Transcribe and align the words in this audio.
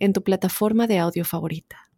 en 0.00 0.12
tu 0.12 0.22
plataforma 0.22 0.86
de 0.86 0.98
audio 0.98 1.24
favorita. 1.24 1.90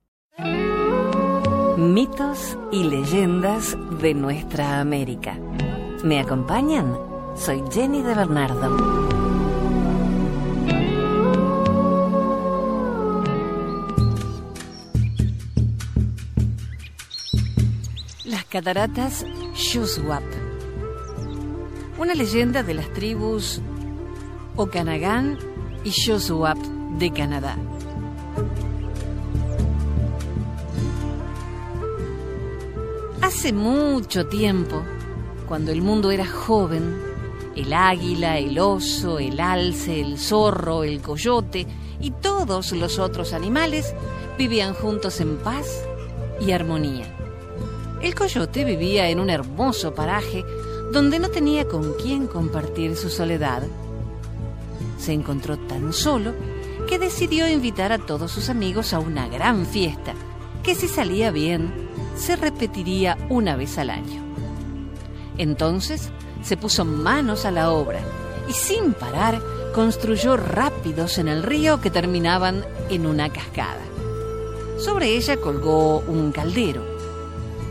Mitos 1.79 2.58
y 2.71 2.85
leyendas 2.85 3.77
de 4.00 4.13
nuestra 4.13 4.81
América. 4.81 5.39
¿Me 6.04 6.21
acompañan? 6.21 6.99
Soy 7.36 7.63
Jenny 7.72 8.03
de 8.03 8.14
Bernardo. 8.14 8.77
Las 18.25 18.44
cataratas 18.44 19.25
Shuswap. 19.55 20.22
Una 21.99 22.14
leyenda 22.14 22.63
de 22.63 22.75
las 22.75 22.93
tribus 22.93 23.63
Okanagan 24.57 25.39
y 25.85 25.91
Shuswap 25.91 26.58
de 26.99 27.11
Canadá. 27.13 27.57
Hace 33.34 33.55
mucho 33.55 34.27
tiempo, 34.27 34.83
cuando 35.48 35.72
el 35.72 35.80
mundo 35.80 36.11
era 36.11 36.27
joven, 36.27 37.02
el 37.56 37.72
águila, 37.72 38.38
el 38.38 38.58
oso, 38.58 39.19
el 39.19 39.41
alce, 39.41 40.02
el 40.02 40.19
zorro, 40.19 40.84
el 40.84 41.00
coyote 41.00 41.66
y 41.98 42.10
todos 42.10 42.72
los 42.72 42.98
otros 42.98 43.33
animales 43.33 43.94
vivían 44.36 44.75
juntos 44.75 45.19
en 45.22 45.38
paz 45.38 45.83
y 46.42 46.53
armonía. 46.53 47.06
El 48.03 48.14
coyote 48.14 48.66
vivía 48.66 49.08
en 49.08 49.19
un 49.19 49.30
hermoso 49.30 49.94
paraje 49.94 50.44
donde 50.92 51.19
no 51.19 51.30
tenía 51.30 51.66
con 51.66 51.94
quién 51.94 52.27
compartir 52.27 52.97
su 52.97 53.08
soledad. 53.08 53.62
Se 54.98 55.14
encontró 55.14 55.56
tan 55.56 55.94
solo 55.94 56.34
que 56.86 56.98
decidió 56.98 57.48
invitar 57.48 57.92
a 57.92 57.98
todos 57.98 58.30
sus 58.30 58.50
amigos 58.50 58.92
a 58.92 58.98
una 58.98 59.27
gran 59.27 59.64
fiesta, 59.64 60.12
que 60.62 60.75
si 60.75 60.86
salía 60.86 61.30
bien, 61.30 61.81
se 62.16 62.36
repetiría 62.36 63.16
una 63.28 63.56
vez 63.56 63.78
al 63.78 63.91
año. 63.91 64.22
Entonces 65.38 66.10
se 66.42 66.56
puso 66.56 66.84
manos 66.84 67.44
a 67.44 67.50
la 67.50 67.70
obra 67.72 68.00
y 68.48 68.52
sin 68.52 68.92
parar 68.92 69.41
construyó 69.74 70.36
rápidos 70.36 71.19
en 71.19 71.28
el 71.28 71.42
río 71.42 71.80
que 71.80 71.91
terminaban 71.91 72.64
en 72.91 73.06
una 73.06 73.30
cascada. 73.30 73.80
Sobre 74.78 75.16
ella 75.16 75.36
colgó 75.36 76.00
un 76.00 76.32
caldero, 76.32 76.82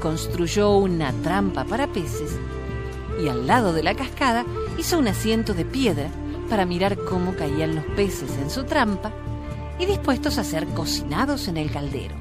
construyó 0.01 0.71
una 0.71 1.11
trampa 1.21 1.65
para 1.65 1.87
peces 1.87 2.39
y 3.21 3.27
al 3.27 3.45
lado 3.45 3.73
de 3.73 3.83
la 3.83 3.95
cascada 3.95 4.45
hizo 4.77 4.97
un 4.97 5.07
asiento 5.07 5.53
de 5.53 5.65
piedra 5.65 6.09
para 6.49 6.65
mirar 6.65 6.97
cómo 6.97 7.35
caían 7.35 7.75
los 7.75 7.85
peces 7.95 8.31
en 8.41 8.49
su 8.49 8.63
trampa 8.63 9.11
y 9.79 9.85
dispuestos 9.85 10.37
a 10.37 10.43
ser 10.43 10.65
cocinados 10.67 11.47
en 11.47 11.57
el 11.57 11.71
caldero. 11.71 12.20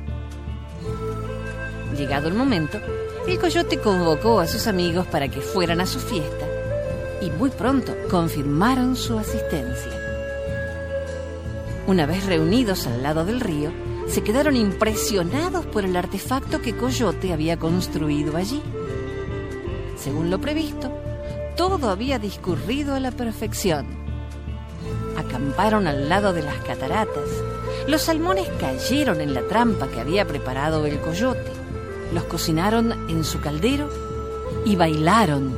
Llegado 1.96 2.28
el 2.28 2.34
momento, 2.34 2.78
el 3.26 3.38
coyote 3.38 3.78
convocó 3.78 4.40
a 4.40 4.46
sus 4.46 4.66
amigos 4.66 5.06
para 5.06 5.28
que 5.28 5.40
fueran 5.40 5.80
a 5.80 5.86
su 5.86 5.98
fiesta 5.98 6.46
y 7.20 7.30
muy 7.30 7.50
pronto 7.50 7.94
confirmaron 8.10 8.96
su 8.96 9.18
asistencia. 9.18 9.92
Una 11.86 12.06
vez 12.06 12.26
reunidos 12.26 12.86
al 12.86 13.02
lado 13.02 13.24
del 13.24 13.40
río, 13.40 13.72
se 14.06 14.22
quedaron 14.22 14.56
impresionados 14.56 15.66
por 15.66 15.84
el 15.84 15.96
artefacto 15.96 16.60
que 16.60 16.76
Coyote 16.76 17.32
había 17.32 17.58
construido 17.58 18.36
allí. 18.36 18.62
Según 19.96 20.30
lo 20.30 20.40
previsto, 20.40 20.90
todo 21.56 21.90
había 21.90 22.18
discurrido 22.18 22.94
a 22.94 23.00
la 23.00 23.10
perfección. 23.10 23.86
Acamparon 25.16 25.86
al 25.86 26.08
lado 26.08 26.32
de 26.32 26.42
las 26.42 26.56
cataratas. 26.56 27.28
Los 27.86 28.02
salmones 28.02 28.48
cayeron 28.58 29.20
en 29.20 29.34
la 29.34 29.42
trampa 29.42 29.88
que 29.88 30.00
había 30.00 30.26
preparado 30.26 30.86
el 30.86 31.00
coyote 31.00 31.39
los 32.12 32.24
cocinaron 32.24 33.08
en 33.08 33.24
su 33.24 33.40
caldero 33.40 33.88
y 34.64 34.76
bailaron 34.76 35.56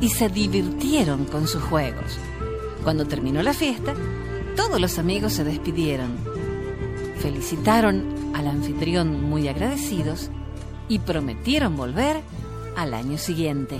y 0.00 0.08
se 0.08 0.28
divirtieron 0.28 1.24
con 1.26 1.46
sus 1.46 1.62
juegos. 1.62 2.18
Cuando 2.82 3.04
terminó 3.06 3.42
la 3.42 3.52
fiesta, 3.52 3.94
todos 4.56 4.80
los 4.80 4.98
amigos 4.98 5.34
se 5.34 5.44
despidieron, 5.44 6.16
felicitaron 7.18 8.32
al 8.34 8.46
anfitrión 8.46 9.22
muy 9.22 9.48
agradecidos 9.48 10.30
y 10.88 10.98
prometieron 10.98 11.76
volver 11.76 12.22
al 12.76 12.94
año 12.94 13.18
siguiente. 13.18 13.78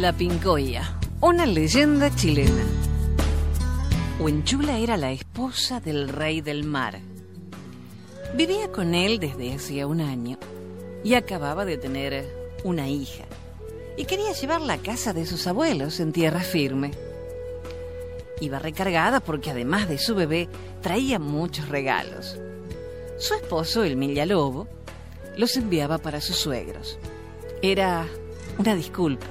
La 0.00 0.12
Pincoya, 0.12 0.96
una 1.20 1.44
leyenda 1.44 2.14
chilena. 2.14 2.62
Huenchula 4.20 4.78
era 4.78 4.96
la 4.96 5.10
esposa 5.10 5.80
del 5.80 6.08
rey 6.08 6.40
del 6.40 6.62
mar. 6.62 7.00
Vivía 8.32 8.70
con 8.70 8.94
él 8.94 9.18
desde 9.18 9.52
hacía 9.52 9.88
un 9.88 10.00
año 10.00 10.38
y 11.02 11.14
acababa 11.14 11.64
de 11.64 11.78
tener 11.78 12.32
una 12.62 12.88
hija 12.88 13.24
y 13.96 14.04
quería 14.04 14.32
llevarla 14.34 14.74
a 14.74 14.78
casa 14.78 15.12
de 15.12 15.26
sus 15.26 15.48
abuelos 15.48 15.98
en 15.98 16.12
tierra 16.12 16.42
firme. 16.42 16.92
Iba 18.40 18.60
recargada 18.60 19.18
porque 19.18 19.50
además 19.50 19.88
de 19.88 19.98
su 19.98 20.14
bebé 20.14 20.48
traía 20.80 21.18
muchos 21.18 21.68
regalos. 21.68 22.38
Su 23.18 23.34
esposo, 23.34 23.82
el 23.82 23.98
Lobo, 24.28 24.68
los 25.36 25.56
enviaba 25.56 25.98
para 25.98 26.20
sus 26.20 26.36
suegros. 26.36 27.00
Era 27.62 28.06
una 28.58 28.76
disculpa 28.76 29.26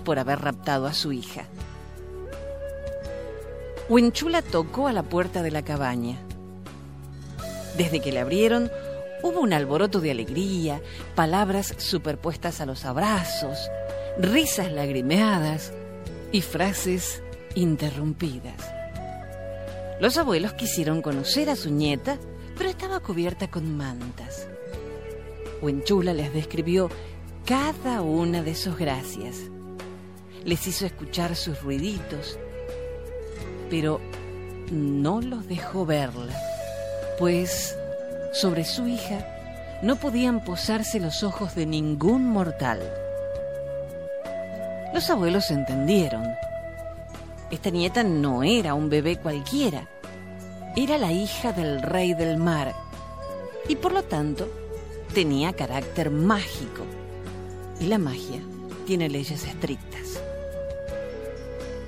por 0.00 0.18
haber 0.18 0.40
raptado 0.40 0.86
a 0.86 0.94
su 0.94 1.12
hija. 1.12 1.44
Huenchula 3.90 4.42
tocó 4.42 4.86
a 4.86 4.92
la 4.92 5.02
puerta 5.02 5.42
de 5.42 5.50
la 5.50 5.62
cabaña. 5.62 6.16
Desde 7.76 8.00
que 8.00 8.12
le 8.12 8.20
abrieron, 8.20 8.70
hubo 9.22 9.40
un 9.40 9.52
alboroto 9.52 10.00
de 10.00 10.12
alegría, 10.12 10.80
palabras 11.16 11.74
superpuestas 11.78 12.60
a 12.60 12.66
los 12.66 12.84
abrazos, 12.84 13.58
risas 14.16 14.70
lagrimeadas 14.70 15.72
y 16.30 16.42
frases 16.42 17.20
interrumpidas. 17.56 18.70
Los 20.00 20.18
abuelos 20.18 20.52
quisieron 20.52 21.02
conocer 21.02 21.50
a 21.50 21.56
su 21.56 21.72
nieta, 21.72 22.16
pero 22.56 22.70
estaba 22.70 23.00
cubierta 23.00 23.50
con 23.50 23.76
mantas. 23.76 24.46
Huenchula 25.62 26.14
les 26.14 26.32
describió 26.32 26.90
cada 27.44 28.02
una 28.02 28.42
de 28.42 28.54
sus 28.54 28.78
gracias 28.78 29.50
les 30.44 30.66
hizo 30.66 30.86
escuchar 30.86 31.36
sus 31.36 31.62
ruiditos, 31.62 32.38
pero 33.68 34.00
no 34.70 35.20
los 35.20 35.46
dejó 35.48 35.86
verla, 35.86 36.34
pues 37.18 37.76
sobre 38.32 38.64
su 38.64 38.86
hija 38.88 39.26
no 39.82 39.96
podían 39.96 40.44
posarse 40.44 41.00
los 41.00 41.22
ojos 41.22 41.54
de 41.54 41.66
ningún 41.66 42.28
mortal. 42.28 42.80
Los 44.92 45.08
abuelos 45.10 45.50
entendieron. 45.50 46.24
Esta 47.50 47.70
nieta 47.70 48.02
no 48.02 48.42
era 48.42 48.74
un 48.74 48.90
bebé 48.90 49.16
cualquiera, 49.16 49.88
era 50.76 50.98
la 50.98 51.12
hija 51.12 51.52
del 51.52 51.82
rey 51.82 52.14
del 52.14 52.36
mar 52.36 52.74
y 53.68 53.76
por 53.76 53.92
lo 53.92 54.04
tanto 54.04 54.48
tenía 55.14 55.52
carácter 55.52 56.10
mágico. 56.10 56.84
Y 57.80 57.86
la 57.86 57.98
magia 57.98 58.40
tiene 58.86 59.08
leyes 59.08 59.44
estrictas. 59.44 60.20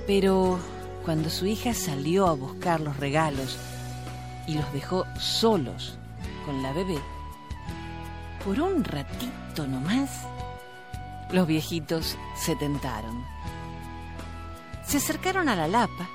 Pero 0.05 0.59
cuando 1.05 1.29
su 1.29 1.45
hija 1.45 1.73
salió 1.73 2.27
a 2.27 2.33
buscar 2.33 2.81
los 2.81 2.97
regalos 2.97 3.57
y 4.47 4.55
los 4.55 4.71
dejó 4.73 5.05
solos 5.17 5.97
con 6.45 6.61
la 6.61 6.73
bebé, 6.73 6.99
por 8.43 8.59
un 8.59 8.83
ratito 8.83 9.65
nomás, 9.67 10.09
los 11.31 11.47
viejitos 11.47 12.17
se 12.35 12.55
tentaron. 12.55 13.23
Se 14.85 14.97
acercaron 14.97 15.47
a 15.47 15.55
la 15.55 15.67
lapa, 15.67 16.09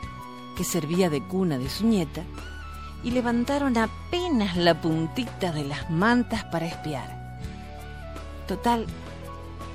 que 0.56 0.64
servía 0.64 1.08
de 1.08 1.26
cuna 1.26 1.58
de 1.58 1.70
su 1.70 1.87
nieta, 1.87 2.23
y 3.02 3.12
levantaron 3.12 3.79
apenas 3.79 4.56
la 4.56 4.81
puntita 4.81 5.52
de 5.52 5.64
las 5.64 5.88
mantas 5.91 6.44
para 6.44 6.67
espiar. 6.67 7.38
Total, 8.46 8.87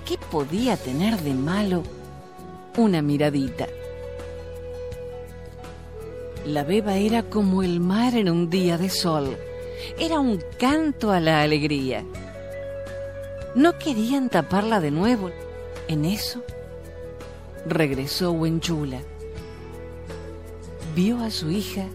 ¿qué 0.06 0.18
podía 0.18 0.78
tener 0.78 1.20
de 1.22 1.34
malo 1.34 1.84
una 2.78 3.02
miradita? 3.02 3.68
La 6.46 6.66
beba 6.66 6.98
era 6.98 7.24
como 7.24 7.64
el 7.64 7.80
mar 7.80 8.16
en 8.16 8.30
un 8.30 8.50
día 8.50 8.78
de 8.78 8.90
sol. 8.90 9.38
Era 9.98 10.20
un 10.20 10.44
canto 10.60 11.12
a 11.12 11.22
la 11.22 11.42
alegría. 11.42 12.04
No 13.56 13.78
querían 13.80 14.30
taparla 14.30 14.82
de 14.82 14.92
nuevo. 14.92 15.32
En 15.88 16.04
eso 16.04 16.44
regresó 17.66 18.32
Huenchula. 18.32 19.00
Vio 20.96 21.24
a 21.24 21.32
su 21.32 21.50
hija 21.50 21.86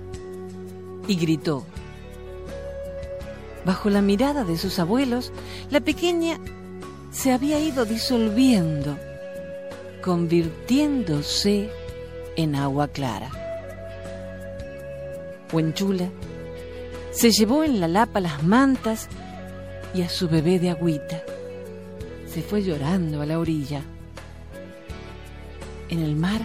y 1.07 1.17
gritó. 1.17 1.65
Bajo 3.67 3.91
la 3.91 4.01
mirada 4.01 4.45
de 4.45 4.57
sus 4.57 4.79
abuelos, 4.79 5.31
la 5.71 5.81
pequeña 5.81 6.39
se 7.11 7.33
había 7.33 7.61
ido 7.61 7.85
disolviendo, 7.85 8.97
convirtiéndose 10.03 11.71
en 12.37 12.55
agua 12.55 12.89
clara. 12.89 13.38
Huenchula 15.53 16.11
se 17.11 17.31
llevó 17.31 17.65
en 17.65 17.81
la 17.81 17.89
lapa 17.89 18.21
las 18.21 18.43
mantas 18.43 19.09
y 19.95 20.03
a 20.03 20.09
su 20.09 20.29
bebé 20.29 20.59
de 20.59 20.71
agüita. 20.71 21.23
Se 22.27 22.43
fue 22.43 22.63
llorando 22.63 23.23
a 23.23 23.27
la 23.27 23.39
orilla. 23.39 23.83
En 25.89 26.01
el 26.01 26.15
mar 26.15 26.41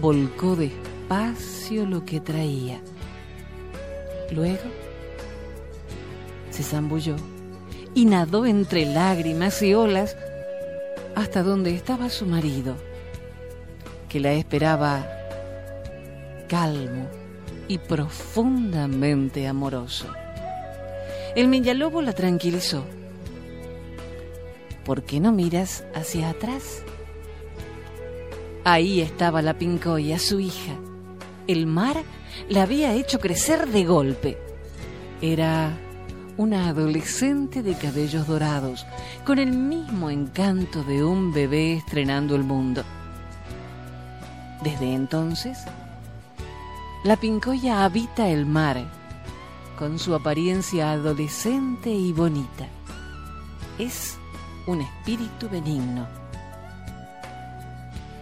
volcó 0.00 0.56
despacio 0.56 1.84
lo 1.84 2.04
que 2.04 2.20
traía. 2.20 2.80
Luego 4.30 4.62
se 6.50 6.62
zambulló 6.62 7.16
y 7.94 8.06
nadó 8.06 8.46
entre 8.46 8.86
lágrimas 8.86 9.60
y 9.62 9.74
olas 9.74 10.16
hasta 11.14 11.42
donde 11.42 11.74
estaba 11.74 12.08
su 12.08 12.24
marido, 12.24 12.76
que 14.08 14.20
la 14.20 14.32
esperaba 14.32 15.06
calmo 16.48 17.21
y 17.68 17.78
profundamente 17.78 19.46
amoroso. 19.46 20.06
El 21.34 21.48
Millalobo 21.48 22.02
la 22.02 22.12
tranquilizó. 22.12 22.84
¿Por 24.84 25.04
qué 25.04 25.20
no 25.20 25.32
miras 25.32 25.84
hacia 25.94 26.30
atrás? 26.30 26.82
Ahí 28.64 29.00
estaba 29.00 29.42
la 29.42 29.54
Pincoya, 29.58 30.18
su 30.18 30.40
hija. 30.40 30.74
El 31.46 31.66
mar 31.66 32.02
la 32.48 32.62
había 32.62 32.94
hecho 32.94 33.18
crecer 33.18 33.68
de 33.68 33.84
golpe. 33.84 34.38
Era 35.20 35.76
una 36.36 36.68
adolescente 36.68 37.62
de 37.62 37.74
cabellos 37.74 38.26
dorados, 38.26 38.86
con 39.24 39.38
el 39.38 39.52
mismo 39.52 40.10
encanto 40.10 40.82
de 40.84 41.04
un 41.04 41.32
bebé 41.32 41.74
estrenando 41.74 42.34
el 42.34 42.42
mundo. 42.42 42.84
Desde 44.62 44.94
entonces, 44.94 45.58
la 47.04 47.16
pincoya 47.16 47.84
habita 47.84 48.28
el 48.28 48.46
mar, 48.46 48.84
con 49.76 49.98
su 49.98 50.14
apariencia 50.14 50.92
adolescente 50.92 51.90
y 51.90 52.12
bonita. 52.12 52.68
Es 53.76 54.16
un 54.68 54.82
espíritu 54.82 55.48
benigno. 55.48 56.06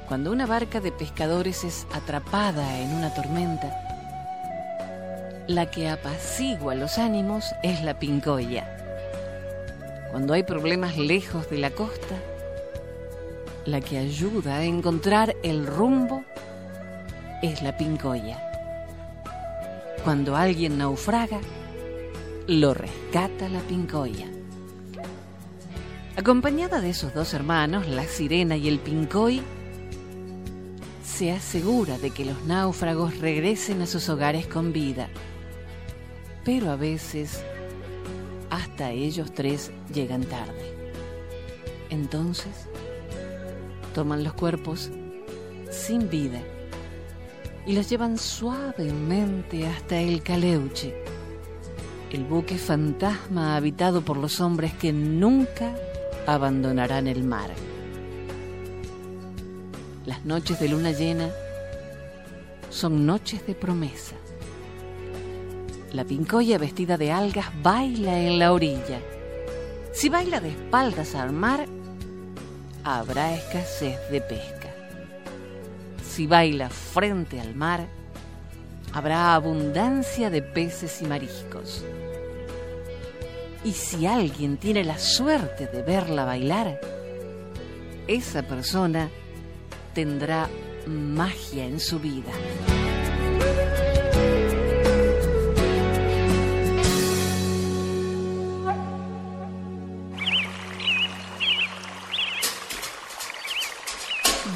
Cuando 0.08 0.32
una 0.32 0.46
barca 0.46 0.80
de 0.80 0.92
pescadores 0.92 1.62
es 1.62 1.86
atrapada 1.92 2.78
en 2.78 2.94
una 2.94 3.12
tormenta, 3.12 3.70
la 5.46 5.70
que 5.70 5.90
apacigua 5.90 6.74
los 6.74 6.96
ánimos 6.98 7.44
es 7.62 7.82
la 7.82 7.98
pincoya. 7.98 8.66
Cuando 10.10 10.32
hay 10.32 10.42
problemas 10.42 10.96
lejos 10.96 11.50
de 11.50 11.58
la 11.58 11.70
costa, 11.70 12.16
la 13.66 13.82
que 13.82 13.98
ayuda 13.98 14.56
a 14.56 14.64
encontrar 14.64 15.36
el 15.42 15.66
rumbo 15.66 16.24
es 17.42 17.60
la 17.60 17.76
pincoya. 17.76 18.49
Cuando 20.04 20.34
alguien 20.34 20.78
naufraga, 20.78 21.40
lo 22.46 22.72
rescata 22.72 23.50
la 23.50 23.60
pincoya. 23.60 24.28
Acompañada 26.16 26.80
de 26.80 26.90
esos 26.90 27.12
dos 27.12 27.34
hermanos, 27.34 27.86
la 27.86 28.04
sirena 28.04 28.56
y 28.56 28.68
el 28.68 28.78
pincoy, 28.78 29.42
se 31.04 31.32
asegura 31.32 31.98
de 31.98 32.10
que 32.10 32.24
los 32.24 32.44
náufragos 32.46 33.18
regresen 33.18 33.82
a 33.82 33.86
sus 33.86 34.08
hogares 34.08 34.46
con 34.46 34.72
vida. 34.72 35.08
Pero 36.46 36.70
a 36.70 36.76
veces 36.76 37.42
hasta 38.48 38.92
ellos 38.92 39.32
tres 39.34 39.70
llegan 39.92 40.24
tarde. 40.24 40.74
Entonces, 41.90 42.68
toman 43.94 44.24
los 44.24 44.32
cuerpos 44.32 44.90
sin 45.70 46.08
vida 46.08 46.40
y 47.66 47.72
los 47.72 47.88
llevan 47.88 48.18
suavemente 48.18 49.66
hasta 49.66 49.98
el 49.98 50.22
Caleuche, 50.22 50.94
el 52.10 52.24
buque 52.24 52.58
fantasma 52.58 53.56
habitado 53.56 54.02
por 54.02 54.16
los 54.16 54.40
hombres 54.40 54.72
que 54.74 54.92
nunca 54.92 55.74
abandonarán 56.26 57.06
el 57.06 57.22
mar. 57.22 57.50
Las 60.06 60.24
noches 60.24 60.58
de 60.58 60.68
luna 60.68 60.92
llena 60.92 61.30
son 62.70 63.06
noches 63.06 63.46
de 63.46 63.54
promesa. 63.54 64.16
La 65.92 66.04
pincoya 66.04 66.56
vestida 66.58 66.96
de 66.96 67.12
algas 67.12 67.46
baila 67.62 68.18
en 68.18 68.38
la 68.38 68.52
orilla. 68.52 69.00
Si 69.92 70.08
baila 70.08 70.40
de 70.40 70.50
espaldas 70.50 71.14
al 71.14 71.32
mar, 71.32 71.66
habrá 72.84 73.34
escasez 73.34 73.98
de 74.10 74.20
pesca 74.20 74.59
si 76.10 76.26
baila 76.26 76.68
frente 76.68 77.40
al 77.40 77.54
mar, 77.54 77.86
habrá 78.92 79.34
abundancia 79.34 80.28
de 80.28 80.42
peces 80.42 81.00
y 81.02 81.06
mariscos. 81.06 81.84
Y 83.62 83.72
si 83.72 84.06
alguien 84.06 84.56
tiene 84.56 84.82
la 84.82 84.98
suerte 84.98 85.66
de 85.68 85.82
verla 85.82 86.24
bailar, 86.24 86.80
esa 88.08 88.42
persona 88.42 89.08
tendrá 89.94 90.48
magia 90.86 91.64
en 91.64 91.78
su 91.78 92.00
vida. 92.00 92.32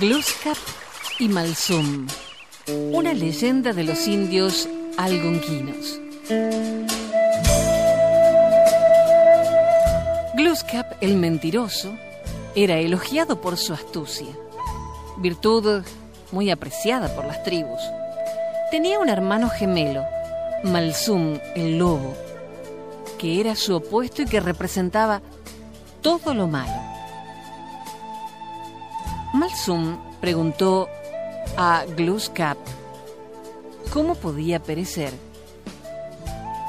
Gluskap 0.01 0.59
y 1.19 1.29
Malsum, 1.29 2.09
una 2.93 3.13
leyenda 3.13 3.73
de 3.73 3.85
los 3.85 4.07
indios 4.09 4.69
algonquinos. 4.97 6.01
Gluskap, 10.35 10.95
el 11.01 11.17
mentiroso, 11.17 11.95
era 12.57 12.79
elogiado 12.79 13.41
por 13.41 13.57
su 13.57 13.73
astucia, 13.73 14.35
virtud 15.19 15.85
muy 16.33 16.51
apreciada 16.51 17.15
por 17.15 17.25
las 17.27 17.43
tribus. 17.45 17.81
Tenía 18.71 18.99
un 18.99 19.09
hermano 19.09 19.49
gemelo, 19.49 20.05
Malsum, 20.65 21.39
el 21.55 21.79
lobo, 21.79 22.15
que 23.19 23.41
era 23.41 23.55
su 23.55 23.77
opuesto 23.77 24.23
y 24.23 24.27
que 24.27 24.41
representaba 24.41 25.23
todo 26.03 26.35
lo 26.35 26.49
malo. 26.49 26.83
Malsum 29.33 29.99
preguntó 30.21 30.89
a 31.57 31.85
Gluskap 31.97 32.59
cómo 33.93 34.17
podía 34.17 34.59
perecer. 34.59 35.13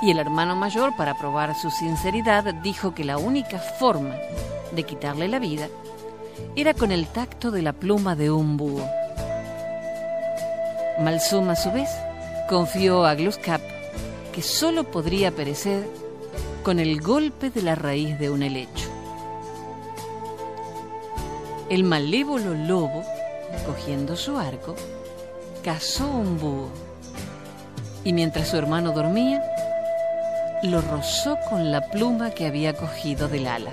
Y 0.01 0.11
el 0.11 0.19
hermano 0.19 0.55
mayor, 0.55 0.95
para 0.95 1.17
probar 1.17 1.55
su 1.55 1.71
sinceridad, 1.71 2.53
dijo 2.61 2.93
que 2.93 3.03
la 3.03 3.17
única 3.17 3.57
forma 3.57 4.15
de 4.71 4.83
quitarle 4.83 5.27
la 5.27 5.39
vida 5.39 5.69
era 6.55 6.73
con 6.73 6.91
el 6.91 7.07
tacto 7.07 7.49
de 7.49 7.63
la 7.63 7.73
pluma 7.73 8.15
de 8.15 8.29
un 8.29 8.57
búho. 8.57 8.87
Malsum, 10.99 11.49
a 11.49 11.55
su 11.55 11.71
vez, 11.71 11.89
confió 12.47 13.05
a 13.05 13.15
Gluskap 13.15 13.61
que 14.31 14.41
solo 14.41 14.83
podría 14.83 15.31
perecer 15.31 15.87
con 16.63 16.79
el 16.79 17.01
golpe 17.01 17.49
de 17.49 17.61
la 17.61 17.73
raíz 17.73 18.19
de 18.19 18.29
un 18.29 18.43
helecho. 18.43 18.89
El 21.69 21.83
malévolo 21.83 22.53
lobo 22.53 23.03
cogiendo 23.63 24.15
su 24.15 24.37
arco, 24.37 24.75
cazó 25.63 26.07
un 26.07 26.39
búho 26.39 26.69
y 28.05 28.13
mientras 28.13 28.49
su 28.49 28.57
hermano 28.57 28.91
dormía, 28.91 29.43
lo 30.63 30.79
rozó 30.81 31.37
con 31.49 31.71
la 31.71 31.81
pluma 31.89 32.29
que 32.29 32.45
había 32.45 32.73
cogido 32.73 33.27
del 33.27 33.47
ala. 33.47 33.71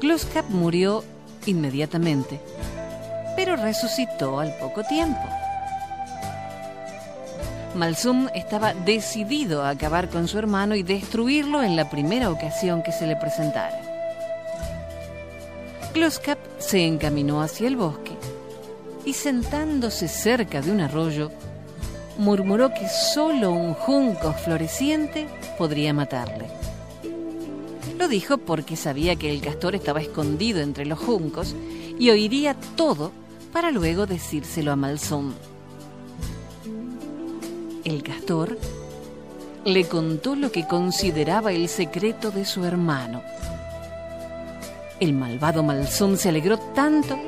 Gluskap 0.00 0.48
murió 0.48 1.04
inmediatamente, 1.46 2.40
pero 3.36 3.56
resucitó 3.56 4.38
al 4.38 4.56
poco 4.56 4.84
tiempo. 4.84 5.20
Malsum 7.74 8.28
estaba 8.34 8.72
decidido 8.72 9.62
a 9.64 9.70
acabar 9.70 10.08
con 10.08 10.26
su 10.26 10.38
hermano 10.38 10.74
y 10.74 10.82
destruirlo 10.82 11.62
en 11.62 11.76
la 11.76 11.90
primera 11.90 12.30
ocasión 12.30 12.82
que 12.82 12.92
se 12.92 13.06
le 13.06 13.16
presentara. 13.16 13.80
Gloskap 15.92 16.38
se 16.58 16.86
encaminó 16.86 17.42
hacia 17.42 17.66
el 17.66 17.76
bosque 17.76 18.09
y 19.04 19.14
sentándose 19.14 20.08
cerca 20.08 20.60
de 20.60 20.70
un 20.70 20.80
arroyo, 20.80 21.30
murmuró 22.18 22.70
que 22.74 22.88
solo 22.88 23.50
un 23.50 23.74
junco 23.74 24.32
floreciente 24.32 25.26
podría 25.56 25.92
matarle. 25.94 26.46
Lo 27.98 28.08
dijo 28.08 28.38
porque 28.38 28.76
sabía 28.76 29.16
que 29.16 29.30
el 29.30 29.40
castor 29.40 29.74
estaba 29.74 30.00
escondido 30.00 30.60
entre 30.60 30.86
los 30.86 30.98
juncos 30.98 31.54
y 31.98 32.10
oiría 32.10 32.54
todo 32.76 33.12
para 33.52 33.70
luego 33.70 34.06
decírselo 34.06 34.72
a 34.72 34.76
Malsum. 34.76 35.32
El 37.84 38.02
castor 38.02 38.58
le 39.64 39.86
contó 39.86 40.34
lo 40.36 40.52
que 40.52 40.66
consideraba 40.66 41.52
el 41.52 41.68
secreto 41.68 42.30
de 42.30 42.44
su 42.44 42.64
hermano. 42.64 43.22
El 45.00 45.14
malvado 45.14 45.62
Malsum 45.62 46.16
se 46.16 46.28
alegró 46.28 46.58
tanto 46.58 47.18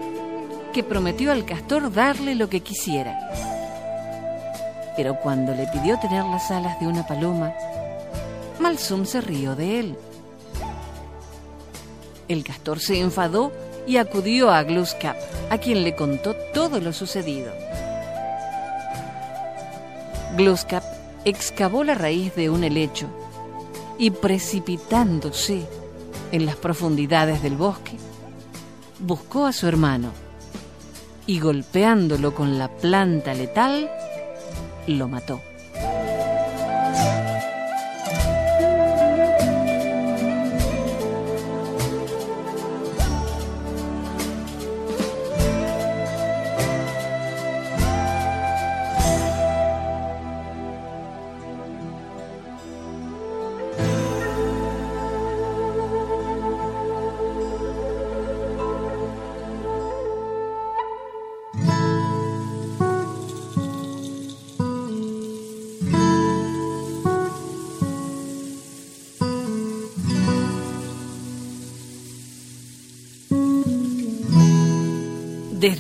que 0.73 0.83
prometió 0.83 1.31
al 1.33 1.45
castor 1.45 1.93
darle 1.93 2.35
lo 2.35 2.49
que 2.49 2.61
quisiera. 2.61 3.31
Pero 4.97 5.19
cuando 5.21 5.55
le 5.55 5.67
pidió 5.67 5.99
tener 5.99 6.25
las 6.25 6.51
alas 6.51 6.81
de 6.81 6.87
una 6.87 7.07
paloma, 7.07 7.53
Malsum 8.59 9.05
se 9.05 9.21
rió 9.21 9.55
de 9.55 9.81
él. 9.81 9.99
El 12.29 12.45
castor 12.45 12.81
se 12.81 13.01
enfadó 13.01 13.53
y 13.87 13.97
acudió 13.97 14.51
a 14.51 14.63
Glooskap, 14.63 15.17
a 15.51 15.59
quien 15.59 15.85
le 15.85 15.95
contó 15.95 16.35
todo 16.55 16.81
lo 16.81 16.93
sucedido. 16.93 17.53
Glooskap 20.37 20.85
excavó 21.25 21.85
la 21.85 21.95
raíz 21.95 22.35
de 22.35 22.49
un 22.49 22.65
helecho 22.65 23.07
y 23.99 24.11
precipitándose 24.11 25.67
en 26.33 26.47
las 26.47 26.57
profundidades 26.57 27.43
del 27.43 27.57
bosque, 27.57 27.97
buscó 28.99 29.45
a 29.47 29.53
su 29.53 29.67
hermano 29.67 30.22
y 31.27 31.41
golpeándolo 31.41 32.35
con 32.35 32.59
la 32.59 32.69
planta 32.69 33.35
letal, 33.35 33.91
lo 34.87 35.09
mató. 35.09 35.41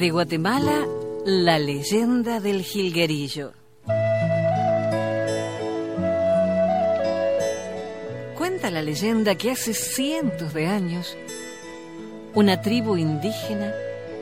Desde 0.03 0.15
Guatemala, 0.15 0.85
la 1.25 1.61
leyenda 1.61 2.41
del 2.41 2.65
jilguerillo. 2.65 3.53
Cuenta 8.37 8.73
la 8.73 8.83
leyenda 8.83 9.37
que 9.37 9.53
hace 9.53 9.73
cientos 9.75 10.55
de 10.55 10.67
años, 10.67 11.17
una 12.35 12.61
tribu 12.61 12.97
indígena 12.97 13.73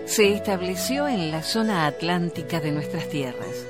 se 0.05 0.35
estableció 0.35 1.09
en 1.09 1.31
la 1.31 1.43
zona 1.43 1.87
atlántica 1.87 2.61
de 2.61 2.73
nuestras 2.73 3.09
tierras. 3.09 3.65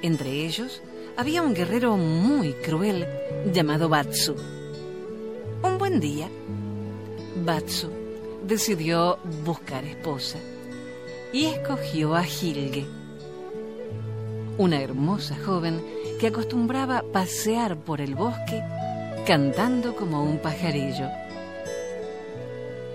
Entre 0.00 0.46
ellos 0.46 0.80
había 1.18 1.42
un 1.42 1.52
guerrero 1.52 1.98
muy 1.98 2.54
cruel 2.54 3.06
llamado 3.52 3.90
Batsu. 3.90 4.36
Un 5.62 5.76
buen 5.76 6.00
día, 6.00 6.30
Batsu 7.44 7.99
decidió 8.46 9.18
buscar 9.44 9.84
esposa 9.84 10.38
y 11.32 11.46
escogió 11.46 12.14
a 12.14 12.24
Gilge, 12.24 12.86
una 14.58 14.80
hermosa 14.82 15.36
joven 15.44 15.82
que 16.18 16.26
acostumbraba 16.26 17.02
pasear 17.12 17.76
por 17.76 18.00
el 18.00 18.14
bosque 18.14 18.62
cantando 19.26 19.94
como 19.94 20.24
un 20.24 20.38
pajarillo. 20.38 21.08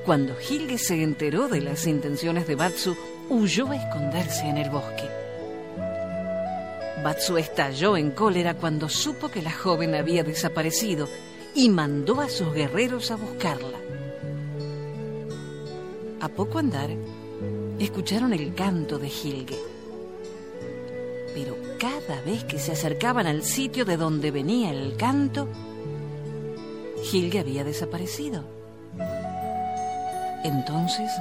Cuando 0.05 0.35
Gilge 0.35 0.77
se 0.77 1.01
enteró 1.01 1.47
de 1.47 1.61
las 1.61 1.87
intenciones 1.87 2.47
de 2.47 2.55
Batsu, 2.55 2.95
huyó 3.29 3.71
a 3.71 3.77
esconderse 3.77 4.47
en 4.47 4.57
el 4.57 4.69
bosque. 4.69 5.09
Batsu 7.03 7.37
estalló 7.37 7.97
en 7.97 8.11
cólera 8.11 8.55
cuando 8.55 8.89
supo 8.89 9.29
que 9.29 9.41
la 9.41 9.51
joven 9.51 9.95
había 9.95 10.23
desaparecido 10.23 11.07
y 11.53 11.69
mandó 11.69 12.19
a 12.21 12.29
sus 12.29 12.53
guerreros 12.53 13.11
a 13.11 13.15
buscarla. 13.15 13.79
A 16.25 16.27
poco 16.27 16.57
andar, 16.57 16.89
escucharon 17.77 18.33
el 18.33 18.55
canto 18.55 18.97
de 18.97 19.09
Gilge. 19.09 19.59
Pero 21.35 21.55
cada 21.77 22.19
vez 22.21 22.43
que 22.45 22.57
se 22.57 22.71
acercaban 22.71 23.27
al 23.27 23.43
sitio 23.43 23.85
de 23.85 23.95
donde 23.95 24.31
venía 24.31 24.71
el 24.71 24.97
canto, 24.97 25.47
Gilge 27.03 27.41
había 27.41 27.63
desaparecido. 27.63 28.43
Entonces, 30.43 31.11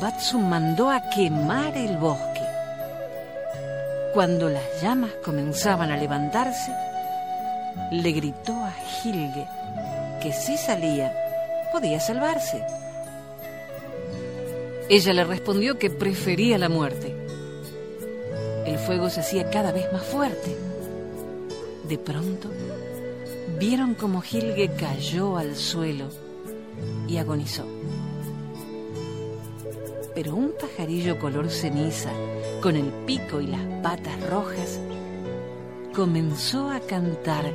Batsu 0.00 0.40
mandó 0.40 0.90
a 0.90 1.10
quemar 1.10 1.76
el 1.76 1.96
bosque. 1.96 2.42
Cuando 4.14 4.48
las 4.48 4.82
llamas 4.82 5.12
comenzaban 5.24 5.92
a 5.92 5.96
levantarse, 5.96 6.72
le 7.92 8.10
gritó 8.10 8.52
a 8.64 8.72
Gilge 8.72 9.46
que 10.20 10.32
si 10.32 10.56
salía, 10.56 11.14
podía 11.70 12.00
salvarse. 12.00 12.83
Ella 14.88 15.14
le 15.14 15.24
respondió 15.24 15.78
que 15.78 15.88
prefería 15.88 16.58
la 16.58 16.68
muerte. 16.68 17.16
El 18.66 18.78
fuego 18.78 19.08
se 19.08 19.20
hacía 19.20 19.50
cada 19.50 19.72
vez 19.72 19.90
más 19.92 20.04
fuerte. 20.04 20.56
De 21.88 21.96
pronto, 21.98 22.50
vieron 23.58 23.94
como 23.94 24.20
Gilge 24.20 24.70
cayó 24.78 25.38
al 25.38 25.56
suelo 25.56 26.08
y 27.08 27.16
agonizó. 27.16 27.64
Pero 30.14 30.34
un 30.36 30.52
pajarillo 30.52 31.18
color 31.18 31.50
ceniza, 31.50 32.10
con 32.62 32.76
el 32.76 32.92
pico 33.06 33.40
y 33.40 33.46
las 33.46 33.82
patas 33.82 34.20
rojas, 34.28 34.80
comenzó 35.94 36.70
a 36.70 36.80
cantar 36.80 37.52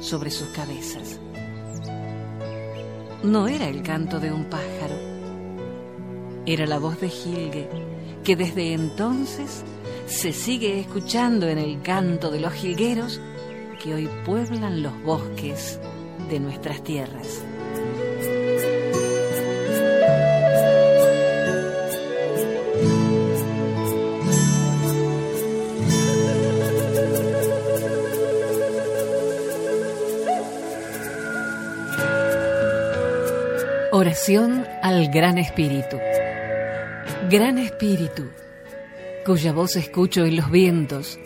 sobre 0.00 0.30
sus 0.30 0.48
cabezas. 0.48 1.18
No 3.22 3.48
era 3.48 3.68
el 3.68 3.82
canto 3.82 4.18
de 4.18 4.32
un 4.32 4.44
pájaro, 4.44 5.19
era 6.46 6.66
la 6.66 6.78
voz 6.78 7.00
de 7.00 7.08
Gilge, 7.08 7.68
que 8.24 8.36
desde 8.36 8.72
entonces 8.72 9.64
se 10.06 10.32
sigue 10.32 10.80
escuchando 10.80 11.48
en 11.48 11.58
el 11.58 11.80
canto 11.82 12.30
de 12.30 12.40
los 12.40 12.52
jilgueros 12.52 13.20
que 13.82 13.94
hoy 13.94 14.08
pueblan 14.24 14.82
los 14.82 15.02
bosques 15.02 15.80
de 16.28 16.40
nuestras 16.40 16.82
tierras. 16.82 17.42
Oración 33.92 34.66
al 34.82 35.08
Gran 35.08 35.36
Espíritu. 35.36 35.98
Gran 37.30 37.58
Espíritu, 37.58 38.24
cuya 39.24 39.52
voz 39.52 39.76
escucho 39.76 40.24
en 40.24 40.34
los 40.34 40.50
vientos 40.50 41.16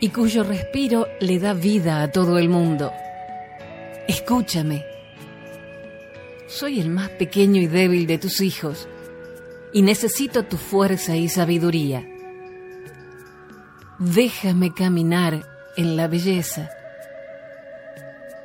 y 0.00 0.08
cuyo 0.08 0.44
respiro 0.44 1.08
le 1.20 1.38
da 1.38 1.52
vida 1.52 2.00
a 2.00 2.10
todo 2.10 2.38
el 2.38 2.48
mundo. 2.48 2.90
Escúchame. 4.08 4.82
Soy 6.46 6.80
el 6.80 6.88
más 6.88 7.10
pequeño 7.10 7.60
y 7.60 7.66
débil 7.66 8.06
de 8.06 8.16
tus 8.16 8.40
hijos 8.40 8.88
y 9.74 9.82
necesito 9.82 10.44
tu 10.44 10.56
fuerza 10.56 11.14
y 11.16 11.28
sabiduría. 11.28 12.02
Déjame 13.98 14.72
caminar 14.72 15.46
en 15.76 15.96
la 15.96 16.08
belleza 16.08 16.70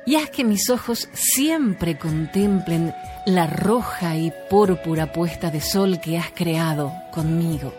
y 0.06 0.14
haz 0.14 0.30
que 0.30 0.44
mis 0.44 0.70
ojos 0.70 1.08
siempre 1.12 1.98
contemplen 1.98 2.94
la 3.26 3.48
roja 3.48 4.16
y 4.16 4.32
púrpura 4.48 5.12
puesta 5.12 5.50
de 5.50 5.60
sol 5.60 6.00
que 6.00 6.16
has 6.16 6.30
creado 6.30 6.92
conmigo. 7.12 7.74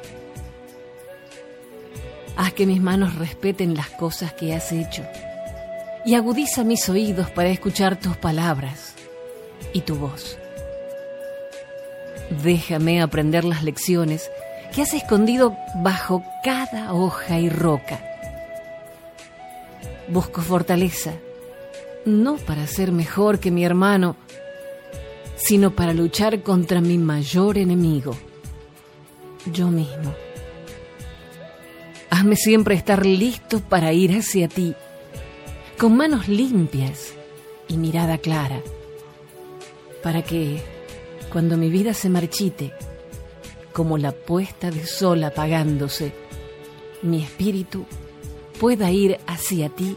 Haz 2.36 2.53
que 2.53 2.65
mis 2.65 2.81
manos 2.81 3.15
respeten 3.15 3.75
las 3.75 3.89
cosas 3.89 4.34
que 4.34 4.53
has 4.53 4.72
hecho 4.74 5.03
y 6.05 6.15
agudiza 6.15 6.65
mis 6.65 6.88
oídos 6.89 7.31
para 7.31 7.50
escuchar 7.50 7.98
tus 7.98 8.17
palabras 8.17 8.93
y 9.74 9.81
tu 9.81 9.96
voz. 9.96 10.38
Déjame 12.43 13.01
aprender 13.01 13.46
las 13.46 13.63
lecciones 13.63 14.29
que 14.75 14.81
has 14.81 14.93
escondido 14.93 15.57
bajo 15.75 16.24
cada 16.43 16.93
hoja 16.93 17.39
y 17.39 17.50
roca. 17.50 18.01
Busco 20.10 20.41
fortaleza, 20.41 21.13
no 22.08 22.38
para 22.38 22.66
ser 22.68 22.92
mejor 22.92 23.40
que 23.40 23.52
mi 23.52 23.66
hermano, 23.66 24.16
sino 25.36 25.72
para 25.76 25.94
luchar 25.94 26.42
contra 26.42 26.82
mi 26.82 26.98
mayor 26.98 27.58
enemigo, 27.58 28.16
yo 29.52 29.68
mismo. 29.68 30.16
Hazme 32.10 32.36
siempre 32.36 32.76
estar 32.76 33.06
listo 33.06 33.60
para 33.60 33.94
ir 33.94 34.12
hacia 34.14 34.48
ti, 34.48 34.74
con 35.78 35.96
manos 35.96 36.28
limpias 36.28 37.14
y 37.68 37.78
mirada 37.78 38.18
clara, 38.18 38.62
para 40.02 40.24
que, 40.24 40.62
cuando 41.32 41.58
mi 41.58 41.70
vida 41.70 41.94
se 41.94 42.10
marchite, 42.10 42.74
como 43.74 43.98
la 43.98 44.12
puesta 44.12 44.72
de 44.72 44.86
sol 44.88 45.24
apagándose, 45.24 46.14
mi 47.04 47.22
espíritu 47.22 47.86
pueda 48.60 48.90
ir 48.90 49.20
hacia 49.28 49.70
ti 49.70 49.96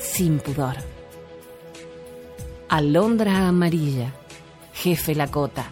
sin 0.00 0.38
pudor. 0.40 0.93
Alondra 2.76 3.46
amarilla, 3.46 4.12
jefe 4.72 5.14
Lacota. 5.14 5.64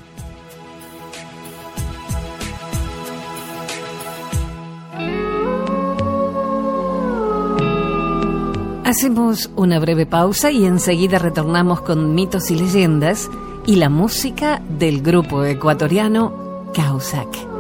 Hacemos 8.85 9.51
una 9.57 9.81
breve 9.81 10.07
pausa 10.07 10.53
y 10.53 10.65
enseguida 10.65 11.19
retornamos 11.19 11.81
con 11.81 12.15
mitos 12.15 12.53
y 12.53 12.55
leyendas 12.55 13.29
y 13.67 13.77
la 13.77 13.89
música 13.89 14.63
del 14.69 15.03
grupo 15.03 15.45
ecuatoriano 15.45 16.71
Causac. 16.73 17.52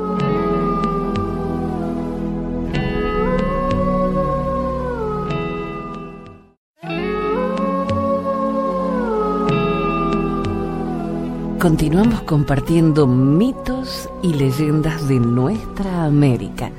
Continuamos 11.63 12.23
compartiendo 12.23 13.07
mitos 13.07 14.11
y 14.21 14.35
leyendas 14.35 15.07
de 15.07 15.21
nuestra 15.21 16.07
América. 16.07 16.73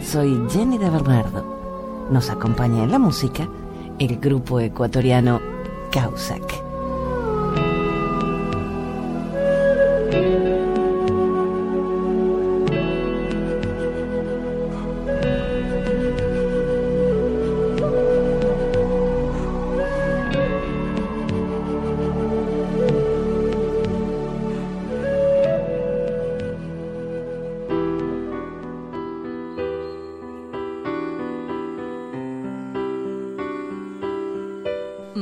Soy 0.00 0.40
Jenny 0.48 0.78
de 0.78 0.88
Bernardo. 0.88 2.06
Nos 2.12 2.30
acompaña 2.30 2.84
en 2.84 2.92
la 2.92 3.00
música 3.00 3.48
el 3.98 4.16
grupo 4.20 4.60
ecuatoriano 4.60 5.40
Causac. 5.90 6.67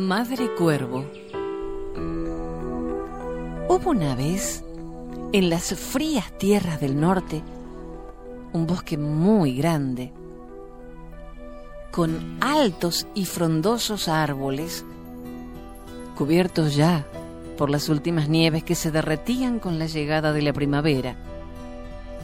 Madre 0.07 0.55
Cuervo. 0.55 1.05
Hubo 3.69 3.91
una 3.91 4.15
vez, 4.15 4.63
en 5.33 5.51
las 5.51 5.75
frías 5.75 6.31
tierras 6.39 6.81
del 6.81 7.01
norte, 7.01 7.43
un 8.53 8.69
bosque 8.69 8.97
muy 8.97 9.57
grande, 9.57 10.13
con 11.91 12.39
altos 12.41 13.09
y 13.17 13.25
frondosos 13.25 14.07
árboles, 14.07 14.85
cubiertos 16.17 16.77
ya 16.77 17.05
por 17.59 17.69
las 17.69 17.89
últimas 17.89 18.29
nieves 18.29 18.63
que 18.63 18.77
se 18.77 18.93
derretían 18.93 19.59
con 19.59 19.81
la 19.81 19.87
llegada 19.87 20.33
de 20.33 20.43
la 20.43 20.53
primavera. 20.53 21.17